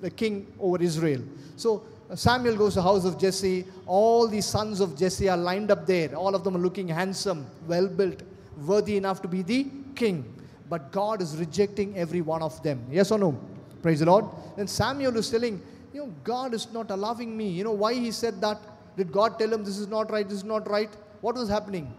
[0.00, 1.22] the king over Israel.
[1.56, 3.64] So uh, Samuel goes to the house of Jesse.
[3.86, 6.14] All the sons of Jesse are lined up there.
[6.14, 8.22] All of them are looking handsome, well built,
[8.66, 10.24] worthy enough to be the king.
[10.68, 12.84] But God is rejecting every one of them.
[12.90, 13.38] Yes or no?
[13.82, 14.26] Praise the Lord.
[14.56, 15.60] Then Samuel is telling,
[15.92, 17.48] you know, God is not allowing me.
[17.48, 18.58] You know why he said that?
[18.96, 20.90] Did God tell him this is not right, this is not right?
[21.24, 21.90] What was happening?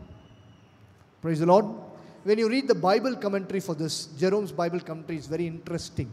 [1.23, 1.65] Praise the Lord.
[2.25, 6.11] When you read the Bible commentary for this, Jerome's Bible commentary is very interesting.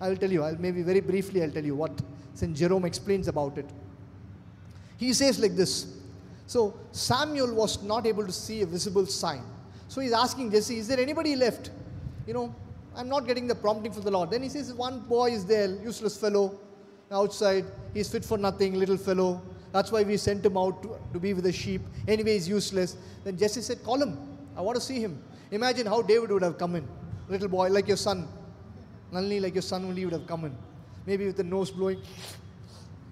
[0.00, 1.92] I will tell you, I'll maybe very briefly I'll tell you what
[2.34, 2.56] St.
[2.56, 3.66] Jerome explains about it.
[4.96, 5.98] He says like this.
[6.48, 9.44] So Samuel was not able to see a visible sign.
[9.86, 11.70] So he's asking Jesse, is there anybody left?
[12.26, 12.52] You know,
[12.96, 14.32] I'm not getting the prompting from the Lord.
[14.32, 16.58] Then he says, one boy is there, useless fellow,
[17.12, 17.66] outside.
[17.94, 19.40] He's fit for nothing, little fellow.
[19.76, 21.82] That's why we sent him out to, to be with the sheep.
[22.08, 22.96] Anyway, he's useless.
[23.24, 24.18] Then Jesse said, call him.
[24.56, 25.22] I want to see him.
[25.50, 26.88] Imagine how David would have come in.
[27.28, 28.26] Little boy, like your son.
[29.12, 30.56] Only like your son only would have come in
[31.06, 32.02] maybe with the nose blowing.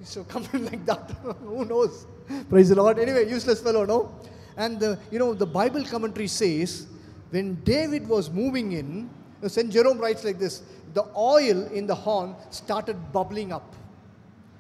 [0.02, 1.10] So come in like that.
[1.44, 2.04] Who knows?
[2.50, 2.98] Praise the Lord.
[2.98, 4.14] Anyway, useless fellow, no?
[4.54, 6.86] And the, you know, the Bible commentary says
[7.30, 9.08] when David was moving in,
[9.46, 9.70] St.
[9.72, 13.74] Jerome writes like this the oil in the horn started bubbling up.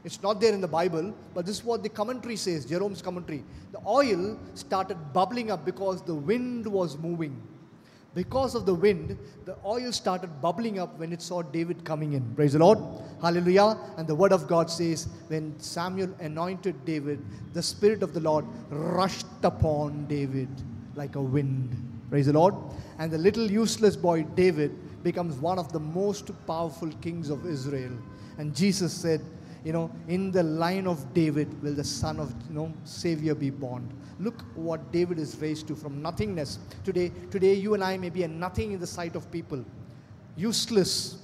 [0.04, 3.42] It's not there in the Bible, but this is what the commentary says, Jerome's commentary.
[3.72, 7.40] The oil started bubbling up because the wind was moving.
[8.14, 12.34] Because of the wind, the oil started bubbling up when it saw David coming in.
[12.36, 12.78] Praise the Lord.
[13.20, 13.76] Hallelujah.
[13.96, 18.44] And the word of God says, when Samuel anointed David, the Spirit of the Lord
[18.70, 20.48] rushed upon David
[20.94, 21.76] like a wind.
[22.08, 22.54] Praise the Lord.
[22.98, 27.92] And the little useless boy David becomes one of the most powerful kings of Israel.
[28.38, 29.22] And Jesus said,
[29.64, 33.48] you know, in the line of David will the son of you know, Savior be
[33.48, 33.88] born.
[34.20, 36.58] Look what David is raised to from nothingness.
[36.84, 39.64] Today, today you and I may be a nothing in the sight of people.
[40.36, 41.22] Useless,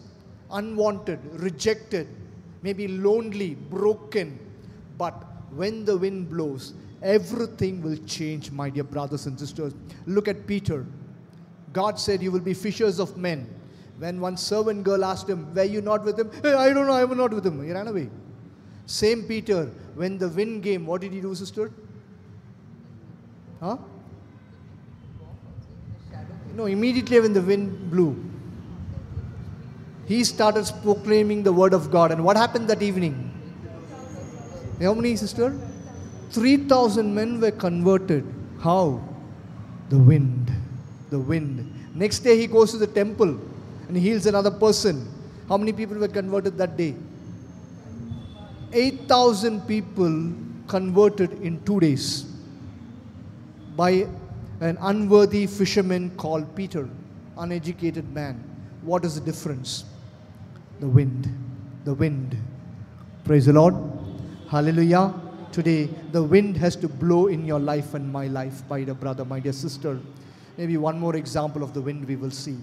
[0.50, 2.08] unwanted, rejected,
[2.62, 4.38] maybe lonely, broken.
[4.96, 5.12] But
[5.50, 6.72] when the wind blows,
[7.02, 9.74] everything will change, my dear brothers and sisters.
[10.06, 10.86] Look at Peter.
[11.74, 13.54] God said, You will be fishers of men.
[13.98, 16.30] When one servant girl asked him, Were you not with him?
[16.42, 17.62] Hey, I don't know, I was not with him.
[17.62, 18.08] He ran away.
[18.90, 21.70] Same Peter, when the wind came, what did he do, sister?
[23.60, 23.76] Huh?
[26.56, 28.20] No, immediately when the wind blew,
[30.06, 32.10] he started proclaiming the word of God.
[32.10, 33.14] And what happened that evening?
[34.82, 35.56] How many, sister?
[36.30, 38.24] 3,000 men were converted.
[38.60, 39.00] How?
[39.90, 40.50] The wind.
[41.10, 41.72] The wind.
[41.94, 43.38] Next day he goes to the temple
[43.86, 45.06] and heals another person.
[45.48, 46.96] How many people were converted that day?
[48.72, 50.32] 8,000 people
[50.68, 52.24] converted in two days
[53.76, 54.06] by
[54.60, 56.88] an unworthy fisherman called Peter,
[57.38, 58.44] uneducated man.
[58.82, 59.84] What is the difference?
[60.78, 61.28] The wind.
[61.84, 62.36] The wind.
[63.24, 63.74] Praise the Lord.
[64.48, 65.14] Hallelujah.
[65.50, 69.24] Today, the wind has to blow in your life and my life, my dear brother,
[69.24, 69.98] my dear sister.
[70.56, 72.56] Maybe one more example of the wind we will see.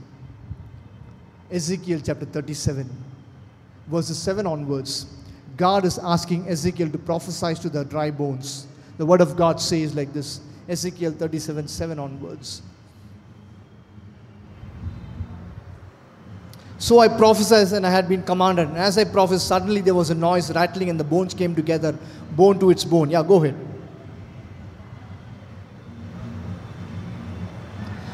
[1.52, 2.90] Ezekiel chapter 37,
[3.88, 5.17] verses 7 onwards.
[5.58, 8.68] God is asking Ezekiel to prophesy to the dry bones.
[8.98, 10.40] The word of God says like this
[10.70, 12.62] Ezekiel 37, 7 onwards.
[16.78, 18.68] So I prophesied and I had been commanded.
[18.68, 21.98] And as I prophesied, suddenly there was a noise rattling and the bones came together,
[22.36, 23.10] bone to its bone.
[23.10, 23.56] Yeah, go ahead.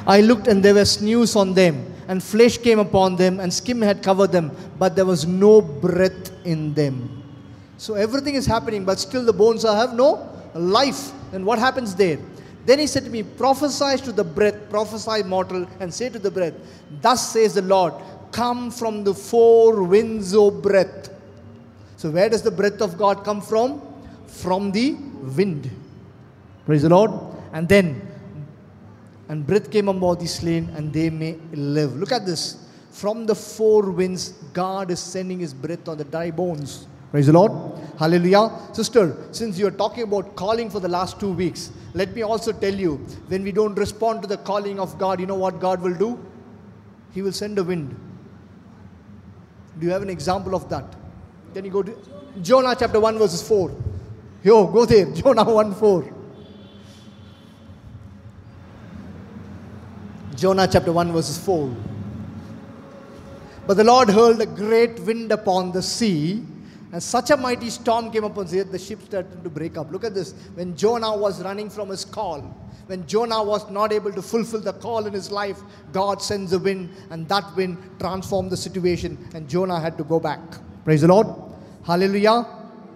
[0.08, 3.82] I looked and there were sinews on them, and flesh came upon them, and skin
[3.82, 7.23] had covered them, but there was no breath in them.
[7.84, 11.12] So everything is happening, but still the bones have no life.
[11.34, 12.18] And what happens there?
[12.66, 16.32] Then he said to me, Prophesy to the breath, prophesy mortal, and say to the
[16.32, 16.54] breath,
[17.02, 17.94] Thus says the Lord,
[18.32, 21.10] come from the four winds, O breath.
[21.98, 23.82] So, where does the breath of God come from?
[24.28, 24.94] From the
[25.38, 25.70] wind.
[26.66, 27.12] Praise the Lord.
[27.52, 28.02] And then,
[29.28, 31.98] and breath came upon the slain, and they may live.
[31.98, 32.66] Look at this.
[32.92, 36.88] From the four winds, God is sending his breath on the dry bones.
[37.14, 37.52] Praise the Lord.
[38.00, 38.50] Hallelujah.
[38.72, 42.74] Sister, since you're talking about calling for the last two weeks, let me also tell
[42.74, 42.96] you
[43.28, 46.18] when we don't respond to the calling of God, you know what God will do?
[47.14, 47.96] He will send a wind.
[49.78, 50.86] Do you have an example of that?
[51.54, 51.96] Can you go to
[52.42, 53.72] Jonah chapter 1, verses 4?
[54.44, 55.06] Yo, go there.
[55.14, 56.14] Jonah 1 4.
[60.36, 61.76] Jonah chapter 1, verses 4.
[63.68, 66.44] But the Lord hurled a great wind upon the sea,
[66.94, 69.92] and such a mighty storm came upon earth, the ship started to break up.
[69.92, 70.34] Look at this.
[70.54, 72.42] When Jonah was running from his call,
[72.86, 75.60] when Jonah was not able to fulfill the call in his life,
[75.92, 80.20] God sends a wind, and that wind transformed the situation, and Jonah had to go
[80.20, 80.40] back.
[80.86, 81.26] Praise the Lord.
[81.84, 82.46] Hallelujah.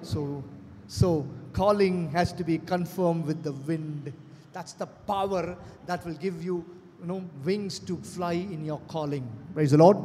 [0.03, 0.43] So,
[0.87, 4.13] so calling has to be confirmed with the wind.
[4.53, 5.57] That's the power
[5.87, 6.63] that will give you,
[7.01, 9.27] you know, wings to fly in your calling.
[9.55, 9.97] Praise the Lord.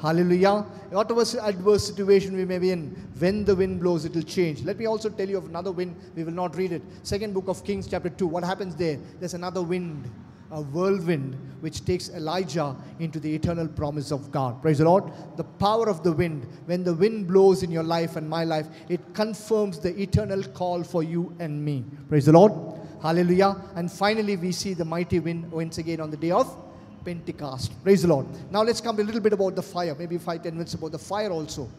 [0.00, 0.60] Hallelujah.
[0.90, 4.62] Whatever adverse situation we may be in, when the wind blows, it will change.
[4.62, 5.96] Let me also tell you of another wind.
[6.14, 6.82] We will not read it.
[7.02, 8.26] Second book of Kings, chapter 2.
[8.26, 8.98] What happens there?
[9.18, 10.10] There's another wind,
[10.50, 14.60] a whirlwind, which takes Elijah into the eternal promise of God.
[14.60, 15.10] Praise the Lord.
[15.36, 18.66] The power of the wind, when the wind blows in your life and my life,
[18.90, 21.84] it confirms the eternal call for you and me.
[22.10, 22.52] Praise the Lord.
[23.00, 23.56] Hallelujah.
[23.74, 26.64] And finally, we see the mighty wind once again on the day of
[27.06, 27.72] Pentecost.
[27.84, 28.26] Praise the Lord.
[28.50, 30.98] Now let's come a little bit about the fire, maybe five, ten minutes about the
[30.98, 31.70] fire also.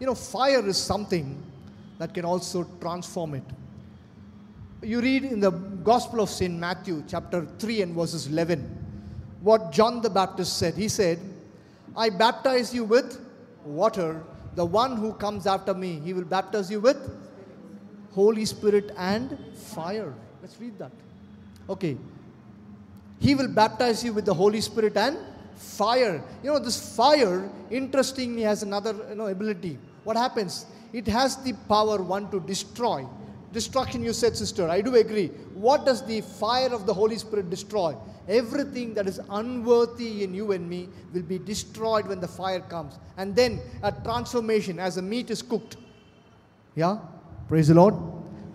[0.00, 1.40] You know, fire is something
[1.98, 3.44] that can also transform it.
[4.82, 6.52] You read in the Gospel of St.
[6.52, 8.60] Matthew, chapter 3 and verses 11,
[9.40, 10.74] what John the Baptist said.
[10.74, 11.20] He said,
[11.96, 13.20] I baptize you with
[13.64, 14.22] water.
[14.56, 16.98] The one who comes after me, he will baptize you with
[18.12, 20.12] Holy Spirit and fire.
[20.42, 20.92] Let's read that.
[21.70, 21.96] Okay,
[23.18, 25.16] he will baptize you with the Holy Spirit and
[25.54, 26.22] fire.
[26.42, 29.78] You know, this fire, interestingly, has another you know, ability.
[30.04, 30.66] What happens?
[30.92, 33.06] It has the power, one, to destroy.
[33.52, 34.68] Destruction, you said, sister.
[34.68, 35.28] I do agree.
[35.54, 37.96] What does the fire of the Holy Spirit destroy?
[38.28, 42.98] Everything that is unworthy in you and me will be destroyed when the fire comes.
[43.16, 45.76] And then a transformation as the meat is cooked.
[46.74, 46.98] Yeah?
[47.48, 47.94] Praise the Lord.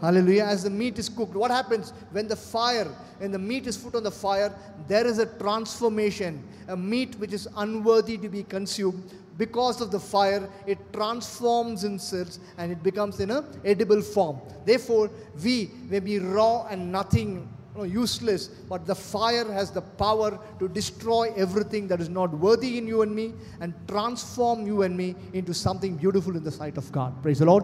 [0.02, 0.46] Hallelujah.
[0.46, 2.88] As the meat is cooked, what happens when the fire,
[3.20, 4.54] when the meat is put on the fire,
[4.88, 6.44] there is a transformation.
[6.68, 9.14] A meat which is unworthy to be consumed.
[9.38, 14.42] Because of the fire, it transforms itself and it becomes in a edible form.
[14.66, 15.10] Therefore,
[15.44, 20.68] we may be raw and nothing know, useless, but the fire has the power to
[20.68, 25.16] destroy everything that is not worthy in you and me and transform you and me
[25.34, 27.22] into something beautiful in the sight of God.
[27.22, 27.64] Praise the Lord.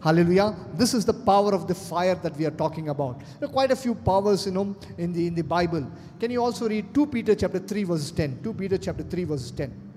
[0.00, 0.54] Hallelujah.
[0.74, 3.20] This is the power of the fire that we are talking about.
[3.40, 5.90] There are quite a few powers, you know, in the in the Bible.
[6.20, 8.40] Can you also read 2 Peter chapter 3, verse 10?
[8.42, 9.87] 2 Peter chapter 3, verse 10.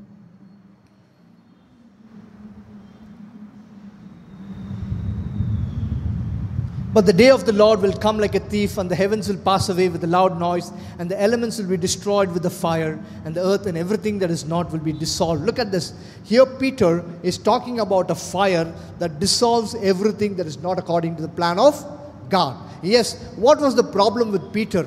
[6.94, 9.38] But the day of the Lord will come like a thief, and the heavens will
[9.38, 13.02] pass away with a loud noise, and the elements will be destroyed with the fire,
[13.24, 15.46] and the earth and everything that is not will be dissolved.
[15.46, 15.94] Look at this.
[16.26, 21.22] Here, Peter is talking about a fire that dissolves everything that is not according to
[21.22, 21.82] the plan of
[22.28, 22.58] God.
[22.84, 24.84] Yes, what was the problem with Peter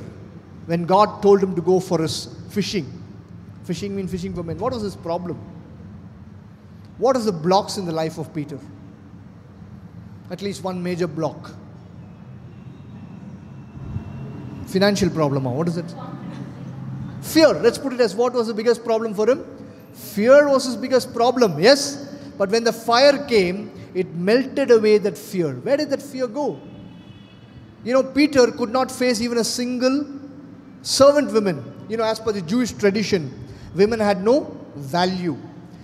[0.66, 3.02] when God told him to go for his fishing?
[3.64, 4.58] Fishing means fishing for men.
[4.58, 5.38] What was his problem?
[6.98, 8.58] What is the blocks in the life of Peter?
[10.30, 11.54] At least one major block
[14.66, 15.46] financial problem.
[15.46, 15.50] Ah.
[15.50, 15.94] What is it?
[17.22, 17.54] Fear.
[17.54, 19.44] Let's put it as what was the biggest problem for him?
[19.94, 22.16] Fear was his biggest problem, yes?
[22.36, 25.54] But when the fire came, it melted away that fear.
[25.54, 26.60] Where did that fear go?
[27.84, 30.06] You know, Peter could not face even a single
[30.82, 31.64] servant woman.
[31.88, 33.32] You know, as per the Jewish tradition,
[33.74, 35.36] women had no value.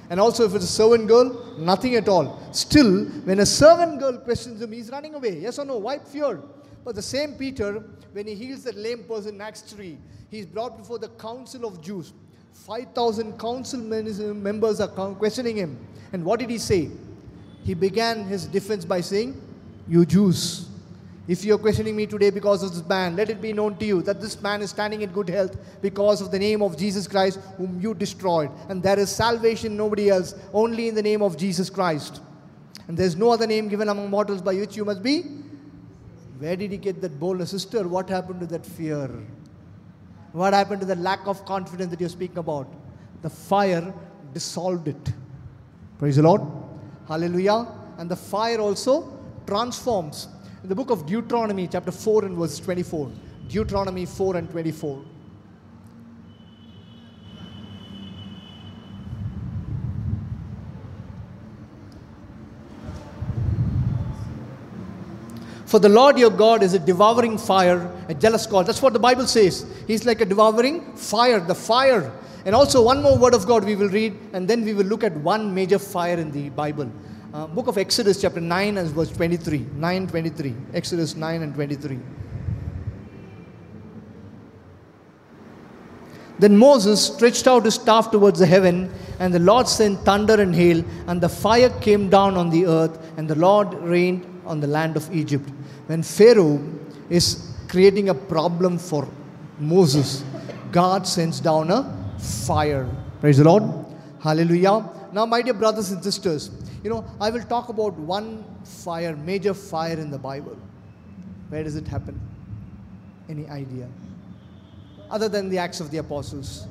[0.08, 2.42] And also, if it's a servant girl, nothing at all.
[2.52, 5.38] Still, when a servant girl questions him, he's running away.
[5.38, 5.76] Yes or no?
[5.76, 6.40] Why fear?
[6.84, 9.98] But the same Peter, when he heals that lame person in Acts 3,
[10.30, 12.12] he's brought before the council of Jews.
[12.52, 15.78] 5,000 council uh, members are questioning him.
[16.12, 16.90] And what did he say?
[17.64, 19.40] He began his defense by saying,
[19.88, 20.68] You Jews,
[21.28, 23.84] if you are questioning me today because of this man, let it be known to
[23.84, 27.06] you that this man is standing in good health because of the name of Jesus
[27.06, 28.50] Christ, whom you destroyed.
[28.68, 32.20] And there is salvation, nobody else, only in the name of Jesus Christ.
[32.88, 35.24] And there is no other name given among mortals by which you must be
[36.40, 37.50] where did he get that boldness?
[37.50, 39.10] Sister, what happened to that fear?
[40.32, 42.66] What happened to the lack of confidence that you're speaking about?
[43.20, 43.92] The fire
[44.32, 45.12] dissolved it.
[45.98, 46.40] Praise the Lord.
[47.06, 47.66] Hallelujah.
[47.98, 49.12] And the fire also
[49.46, 50.28] transforms.
[50.62, 53.10] In the book of Deuteronomy, chapter 4 and verse 24.
[53.48, 55.04] Deuteronomy 4 and 24.
[65.70, 68.66] For the Lord your God is a devouring fire, a jealous God.
[68.66, 69.64] That's what the Bible says.
[69.86, 72.10] He's like a devouring fire, the fire.
[72.44, 75.04] And also, one more word of God we will read, and then we will look
[75.04, 76.90] at one major fire in the Bible.
[77.32, 79.64] Uh, book of Exodus, chapter 9 and verse 23.
[79.76, 80.54] 9 23.
[80.74, 82.00] Exodus 9 and 23.
[86.40, 90.52] Then Moses stretched out his staff towards the heaven, and the Lord sent thunder and
[90.52, 94.66] hail, and the fire came down on the earth, and the Lord rained on the
[94.66, 95.48] land of Egypt
[95.90, 96.62] when Pharaoh
[97.08, 99.08] is creating a problem for
[99.58, 100.22] Moses,
[100.70, 101.80] God sends down a
[102.46, 102.88] fire.
[103.20, 103.64] Praise the Lord.
[104.22, 104.88] Hallelujah.
[105.12, 106.52] Now, my dear brothers and sisters,
[106.84, 110.56] you know, I will talk about one fire, major fire in the Bible.
[111.48, 112.20] Where does it happen?
[113.28, 113.88] Any idea?
[115.10, 116.68] Other than the Acts of the Apostles.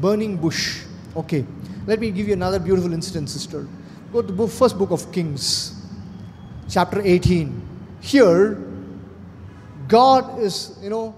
[0.00, 0.82] Burning bush.
[1.14, 1.46] Okay.
[1.86, 3.68] Let me give you another beautiful incident, sister.
[4.12, 5.73] Go to the first book of Kings
[6.68, 7.62] chapter 18.
[8.00, 8.62] Here,
[9.88, 11.14] God is, you know,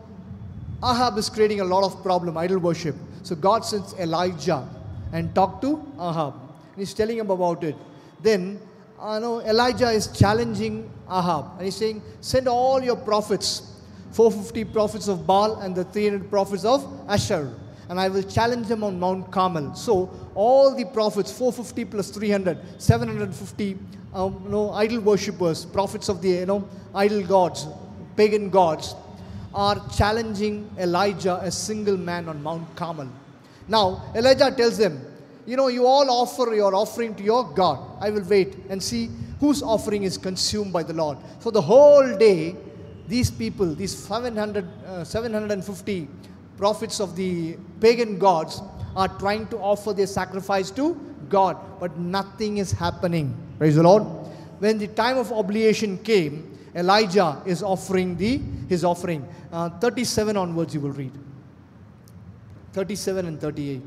[0.83, 2.95] Ahab is creating a lot of problem, idol worship.
[3.23, 4.69] So God sends Elijah
[5.13, 6.35] and talk to Ahab.
[6.35, 7.77] And He's telling him about it.
[8.23, 8.61] Then,
[8.99, 13.81] uh, I know Elijah is challenging Ahab and he's saying, send all your prophets,
[14.13, 17.53] 450 prophets of Baal and the 300 prophets of Asher
[17.89, 19.75] and I will challenge them on Mount Carmel.
[19.75, 23.79] So all the prophets, 450 plus 300, 750,
[24.17, 27.67] um, you know, idol worshippers, prophets of the you know idol gods,
[28.17, 28.95] pagan gods,
[29.55, 33.11] are challenging Elijah, a single man on Mount Carmel.
[33.69, 35.05] Now Elijah tells them,
[35.45, 37.79] you know, you all offer your offering to your God.
[38.01, 41.19] I will wait and see whose offering is consumed by the Lord.
[41.41, 42.57] So the whole day,
[43.07, 46.09] these people, these 700, uh, 750
[46.57, 48.63] prophets of the pagan gods
[48.97, 50.95] are trying to offer their sacrifice to
[51.29, 53.46] God, but nothing is happening.
[53.59, 54.03] Praise the Lord.
[54.59, 59.27] When the time of oblation came, Elijah is offering the his offering.
[59.53, 61.13] Uh, 37 onwards, you will read.
[62.73, 63.83] 37 and 38.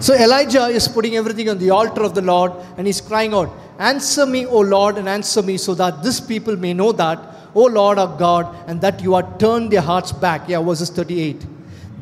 [0.00, 3.50] So Elijah is putting everything on the altar of the Lord and he's crying out,
[3.78, 7.20] Answer me, O Lord, and answer me so that this people may know that,
[7.54, 10.48] O Lord our God, and that you are turned their hearts back.
[10.48, 11.46] Yeah, verses 38.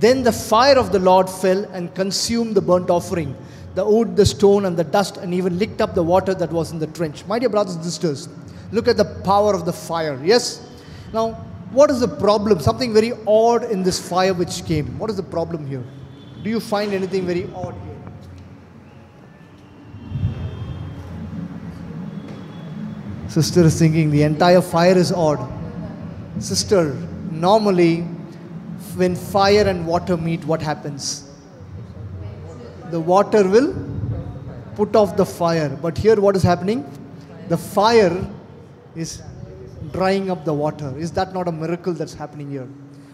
[0.00, 3.36] Then the fire of the Lord fell and consumed the burnt offering,
[3.74, 6.72] the wood, the stone, and the dust, and even licked up the water that was
[6.72, 7.24] in the trench.
[7.26, 8.28] My dear brothers and sisters,
[8.72, 10.18] look at the power of the fire.
[10.24, 10.66] Yes?
[11.12, 11.32] Now,
[11.72, 12.60] what is the problem?
[12.60, 14.98] Something very odd in this fire which came.
[14.98, 15.84] What is the problem here?
[16.42, 17.95] Do you find anything very odd here?
[23.28, 25.40] Sister is thinking the entire fire is odd.
[26.38, 26.94] Sister,
[27.30, 28.02] normally
[28.96, 31.30] when fire and water meet, what happens?
[32.90, 33.74] The water will
[34.74, 35.68] put off the fire.
[35.68, 36.84] But here, what is happening?
[37.48, 38.26] The fire
[38.94, 39.22] is
[39.92, 40.96] drying up the water.
[40.96, 42.68] Is that not a miracle that's happening here?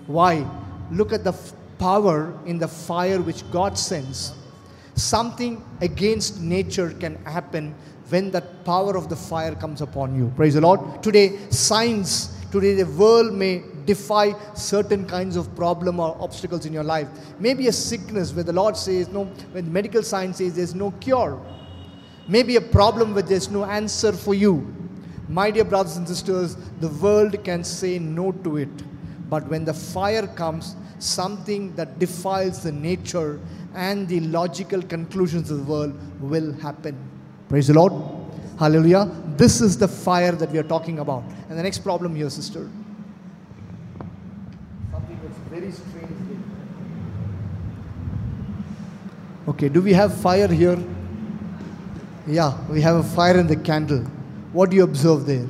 [0.06, 0.46] Why?
[0.90, 4.32] Look at the f- power in the fire which God sends.
[4.94, 7.74] Something against nature can happen
[8.08, 10.32] when that power of the fire comes upon you.
[10.36, 11.02] Praise the Lord.
[11.02, 16.84] Today, science, today the world may defy certain kinds of problem or obstacles in your
[16.84, 17.08] life.
[17.38, 21.40] Maybe a sickness where the Lord says no, when medical science says there's no cure.
[22.28, 24.74] Maybe a problem where there's no answer for you.
[25.28, 29.28] My dear brothers and sisters, the world can say no to it.
[29.28, 33.40] But when the fire comes, something that defiles the nature
[33.74, 37.11] and the logical conclusions of the world will happen.
[37.52, 37.92] Praise the Lord.
[38.58, 39.10] Hallelujah.
[39.36, 41.22] This is the fire that we are talking about.
[41.50, 42.70] And the next problem here, sister.
[44.90, 46.40] Something that's very strange.
[49.48, 50.78] Okay, do we have fire here?
[52.26, 53.98] Yeah, we have a fire in the candle.
[54.54, 55.46] What do you observe there?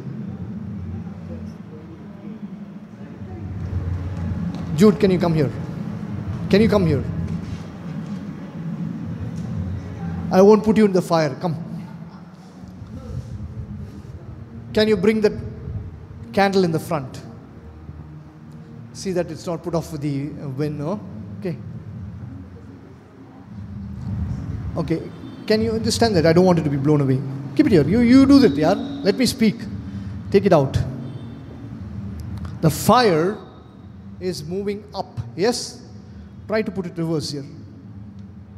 [4.75, 5.53] Jude, can you come here?
[6.51, 7.05] Can you come here?
[10.33, 11.37] I won't put you in the fire.
[11.41, 11.72] Come.
[14.73, 15.39] Can you bring the
[16.33, 17.21] candle in the front?
[18.95, 21.01] See that it's not put off with the uh, wind, no?
[21.41, 21.57] Okay.
[24.77, 25.03] Okay.
[25.47, 26.27] Can you understand that?
[26.27, 27.21] I don't want it to be blown away.
[27.57, 27.87] Keep it here.
[27.87, 28.73] You, you do that, yeah?
[28.73, 29.57] Let me speak.
[30.31, 30.79] Take it out.
[32.61, 33.37] The fire
[34.21, 35.19] is moving up.
[35.37, 35.83] Yes?
[36.47, 37.45] Try to put it reverse here.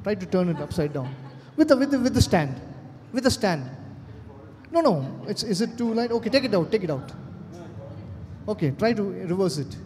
[0.02, 1.12] Try to turn it upside down.
[1.56, 2.60] With the, with the, with the stand.
[3.12, 3.68] With the stand.
[4.74, 5.24] No, no.
[5.28, 6.10] It's, is it too light?
[6.10, 6.70] Okay, take it out.
[6.72, 7.12] Take it out.
[8.48, 9.76] Okay, try to reverse it.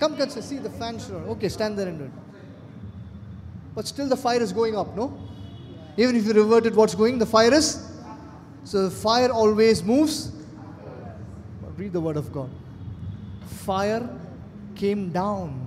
[0.00, 0.98] Come, come, see the fan.
[0.98, 1.22] Sure.
[1.34, 2.10] Okay, stand there and do it.
[3.76, 5.16] But still the fire is going up, no?
[5.96, 7.18] Even if you revert it, what's going?
[7.18, 7.92] The fire is.
[8.64, 10.32] So the fire always moves.
[11.76, 12.50] Read the word of God.
[13.64, 14.08] Fire
[14.74, 15.64] came down.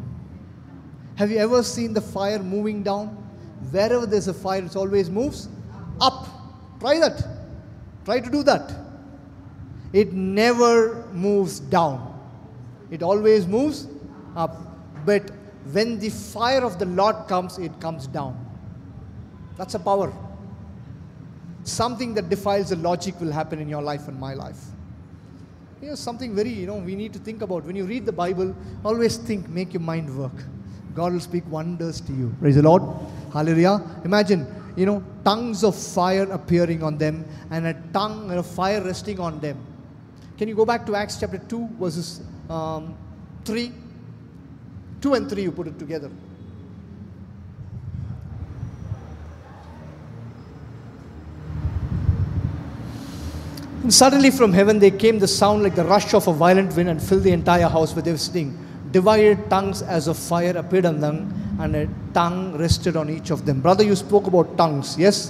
[1.16, 3.07] Have you ever seen the fire moving down?
[3.72, 5.47] Wherever there's a fire, it always moves
[6.01, 6.28] up.
[6.82, 7.41] Try that.
[8.06, 8.74] Try to do that.
[9.93, 12.08] It never moves down.
[12.89, 13.88] It always moves
[14.36, 14.58] up.
[15.06, 15.32] But
[15.72, 18.38] when the fire of the Lord comes, it comes down.
[19.58, 20.14] That's a power.
[21.64, 24.60] Something that defiles the logic will happen in your life and my life.
[25.82, 27.66] Know, something very, you know, we need to think about.
[27.66, 30.32] When you read the Bible, always think, make your mind work.
[30.93, 32.36] God will speak wonders to you.
[32.39, 32.84] Praise the Lord.
[33.34, 33.82] Hallelujah.
[34.06, 34.45] Imagine,
[34.76, 39.20] you know, tongues of fire appearing on them and a tongue and a fire resting
[39.20, 39.58] on them.
[40.38, 42.96] Can you go back to Acts chapter 2, verses um,
[43.46, 43.72] 3?
[45.02, 46.10] 2 and 3, you put it together.
[53.84, 56.90] And suddenly from heaven there came the sound like the rush of a violent wind
[56.90, 58.58] and filled the entire house where they were sitting.
[58.92, 63.45] Divided tongues as of fire appeared on them, and a tongue rested on each of
[63.45, 63.62] them.
[63.62, 65.30] Brother, you spoke about tongues, yes?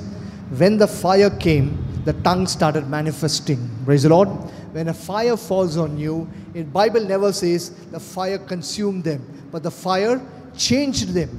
[0.58, 3.70] When the fire came, the tongue started manifesting.
[3.86, 4.30] Praise the Lord.
[4.72, 9.22] When a fire falls on you, the Bible never says the fire consumed them,
[9.52, 10.22] but the fire
[10.56, 11.30] changed them.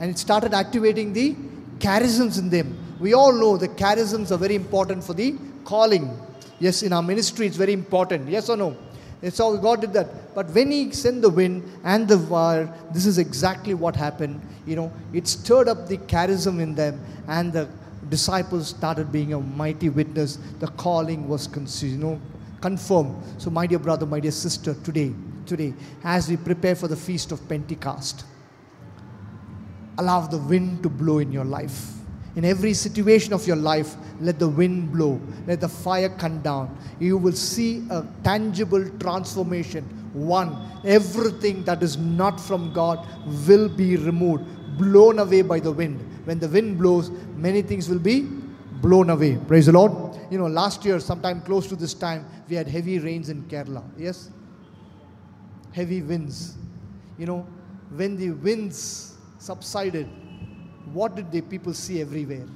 [0.00, 1.34] And it started activating the
[1.78, 2.76] charisms in them.
[3.00, 6.14] We all know the charisms are very important for the calling.
[6.60, 8.28] Yes, in our ministry, it's very important.
[8.28, 8.76] Yes or no?
[9.24, 10.34] It's all God did that.
[10.34, 14.42] But when He sent the wind and the fire, this is exactly what happened.
[14.66, 17.66] You know, it stirred up the charism in them, and the
[18.10, 20.38] disciples started being a mighty witness.
[20.60, 21.48] The calling was,
[21.82, 22.20] you know,
[22.60, 23.16] confirmed.
[23.38, 25.14] So, my dear brother, my dear sister, today,
[25.46, 25.72] today,
[26.02, 28.26] as we prepare for the feast of Pentecost,
[29.96, 31.92] allow the wind to blow in your life.
[32.36, 36.76] In every situation of your life, let the wind blow, let the fire come down.
[36.98, 39.84] You will see a tangible transformation.
[40.12, 43.06] One, everything that is not from God
[43.46, 44.44] will be removed,
[44.78, 46.00] blown away by the wind.
[46.24, 48.28] When the wind blows, many things will be
[48.80, 49.38] blown away.
[49.46, 50.16] Praise the Lord.
[50.30, 53.84] You know, last year, sometime close to this time, we had heavy rains in Kerala.
[53.96, 54.30] Yes?
[55.72, 56.56] Heavy winds.
[57.18, 57.46] You know,
[57.94, 60.08] when the winds subsided,
[60.92, 62.46] what did the people see everywhere?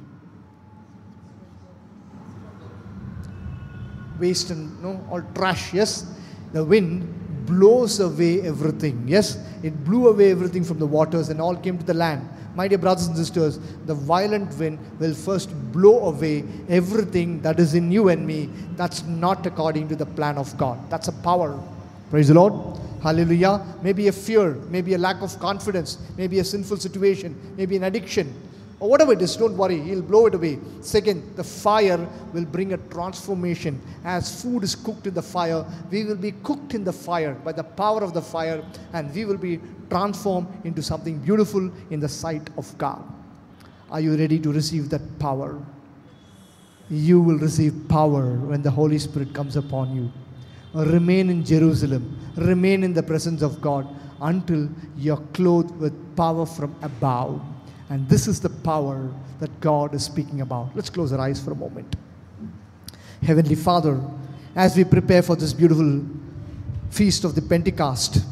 [4.18, 6.06] Waste and know, all trash, yes?
[6.52, 9.38] The wind blows away everything, yes?
[9.62, 12.28] It blew away everything from the waters and all came to the land.
[12.54, 17.74] My dear brothers and sisters, the violent wind will first blow away everything that is
[17.74, 20.78] in you and me that's not according to the plan of God.
[20.90, 21.58] That's a power.
[22.10, 22.80] Praise the Lord.
[23.02, 23.64] Hallelujah.
[23.82, 28.34] Maybe a fear, maybe a lack of confidence, maybe a sinful situation, maybe an addiction,
[28.80, 30.58] or whatever it is, don't worry, He'll blow it away.
[30.82, 33.80] Second, the fire will bring a transformation.
[34.04, 37.52] As food is cooked in the fire, we will be cooked in the fire by
[37.52, 42.08] the power of the fire, and we will be transformed into something beautiful in the
[42.08, 43.02] sight of God.
[43.90, 45.60] Are you ready to receive that power?
[46.88, 50.12] You will receive power when the Holy Spirit comes upon you.
[50.74, 53.88] Remain in Jerusalem, remain in the presence of God
[54.20, 57.40] until you're clothed with power from above.
[57.90, 59.10] And this is the power
[59.40, 60.74] that God is speaking about.
[60.74, 61.96] Let's close our eyes for a moment.
[63.22, 64.00] Heavenly Father,
[64.54, 66.04] as we prepare for this beautiful
[66.90, 68.24] feast of the Pentecost,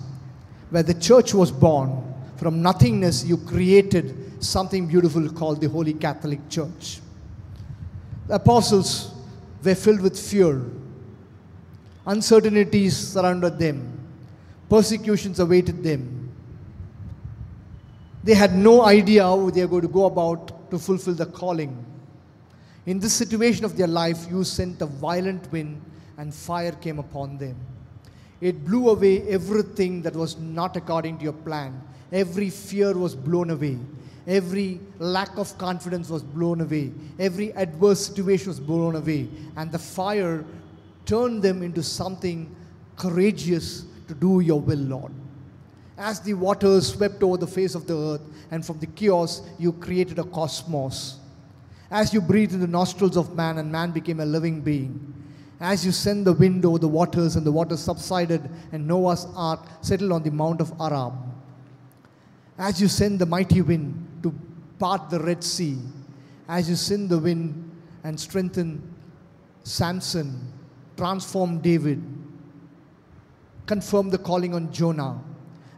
[0.70, 2.02] where the church was born,
[2.36, 7.00] from nothingness, you created something beautiful called the Holy Catholic Church.
[8.26, 9.14] The apostles
[9.62, 10.60] were filled with fear,
[12.06, 13.98] uncertainties surrounded them,
[14.68, 16.32] persecutions awaited them.
[18.22, 21.84] They had no idea how they are going to go about to fulfill the calling.
[22.86, 25.80] In this situation of their life, you sent a violent wind
[26.18, 27.56] and fire came upon them.
[28.40, 31.80] It blew away everything that was not according to your plan.
[32.12, 33.78] Every fear was blown away.
[34.26, 36.92] Every lack of confidence was blown away.
[37.18, 39.28] Every adverse situation was blown away.
[39.56, 40.44] And the fire
[41.06, 42.54] turned them into something
[42.96, 45.12] courageous to do your will, Lord
[45.98, 49.72] as the waters swept over the face of the earth, and from the chaos you
[49.72, 51.18] created a cosmos.
[51.90, 55.14] As you breathed in the nostrils of man, and man became a living being.
[55.58, 59.66] As you sent the wind over the waters, and the waters subsided, and Noah's ark
[59.80, 61.14] settled on the Mount of Aram.
[62.58, 64.34] As you send the mighty wind to
[64.78, 65.78] part the Red Sea,
[66.48, 67.70] as you send the wind
[68.04, 68.82] and strengthen
[69.62, 70.52] Samson,
[70.96, 72.02] transform David,
[73.66, 75.18] confirm the calling on Jonah,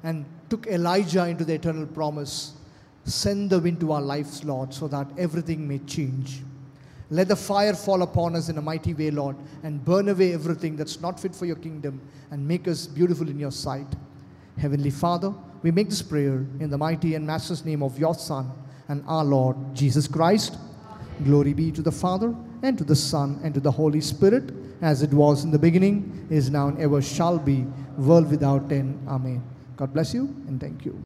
[0.02, 2.54] and took Elijah into the eternal promise.
[3.04, 6.42] Send the wind to our lives, Lord, so that everything may change.
[7.10, 10.76] Let the fire fall upon us in a mighty way, Lord, and burn away everything
[10.76, 13.86] that's not fit for your kingdom and make us beautiful in your sight.
[14.58, 18.50] Heavenly Father, we make this prayer in the mighty and master's name of your Son
[18.88, 20.58] and our Lord Jesus Christ.
[21.24, 25.02] Glory be to the Father, and to the Son, and to the Holy Spirit, as
[25.02, 27.66] it was in the beginning, is now, and ever shall be,
[27.96, 28.98] world without end.
[29.08, 29.42] Amen.
[29.76, 30.96] God bless you and thank you.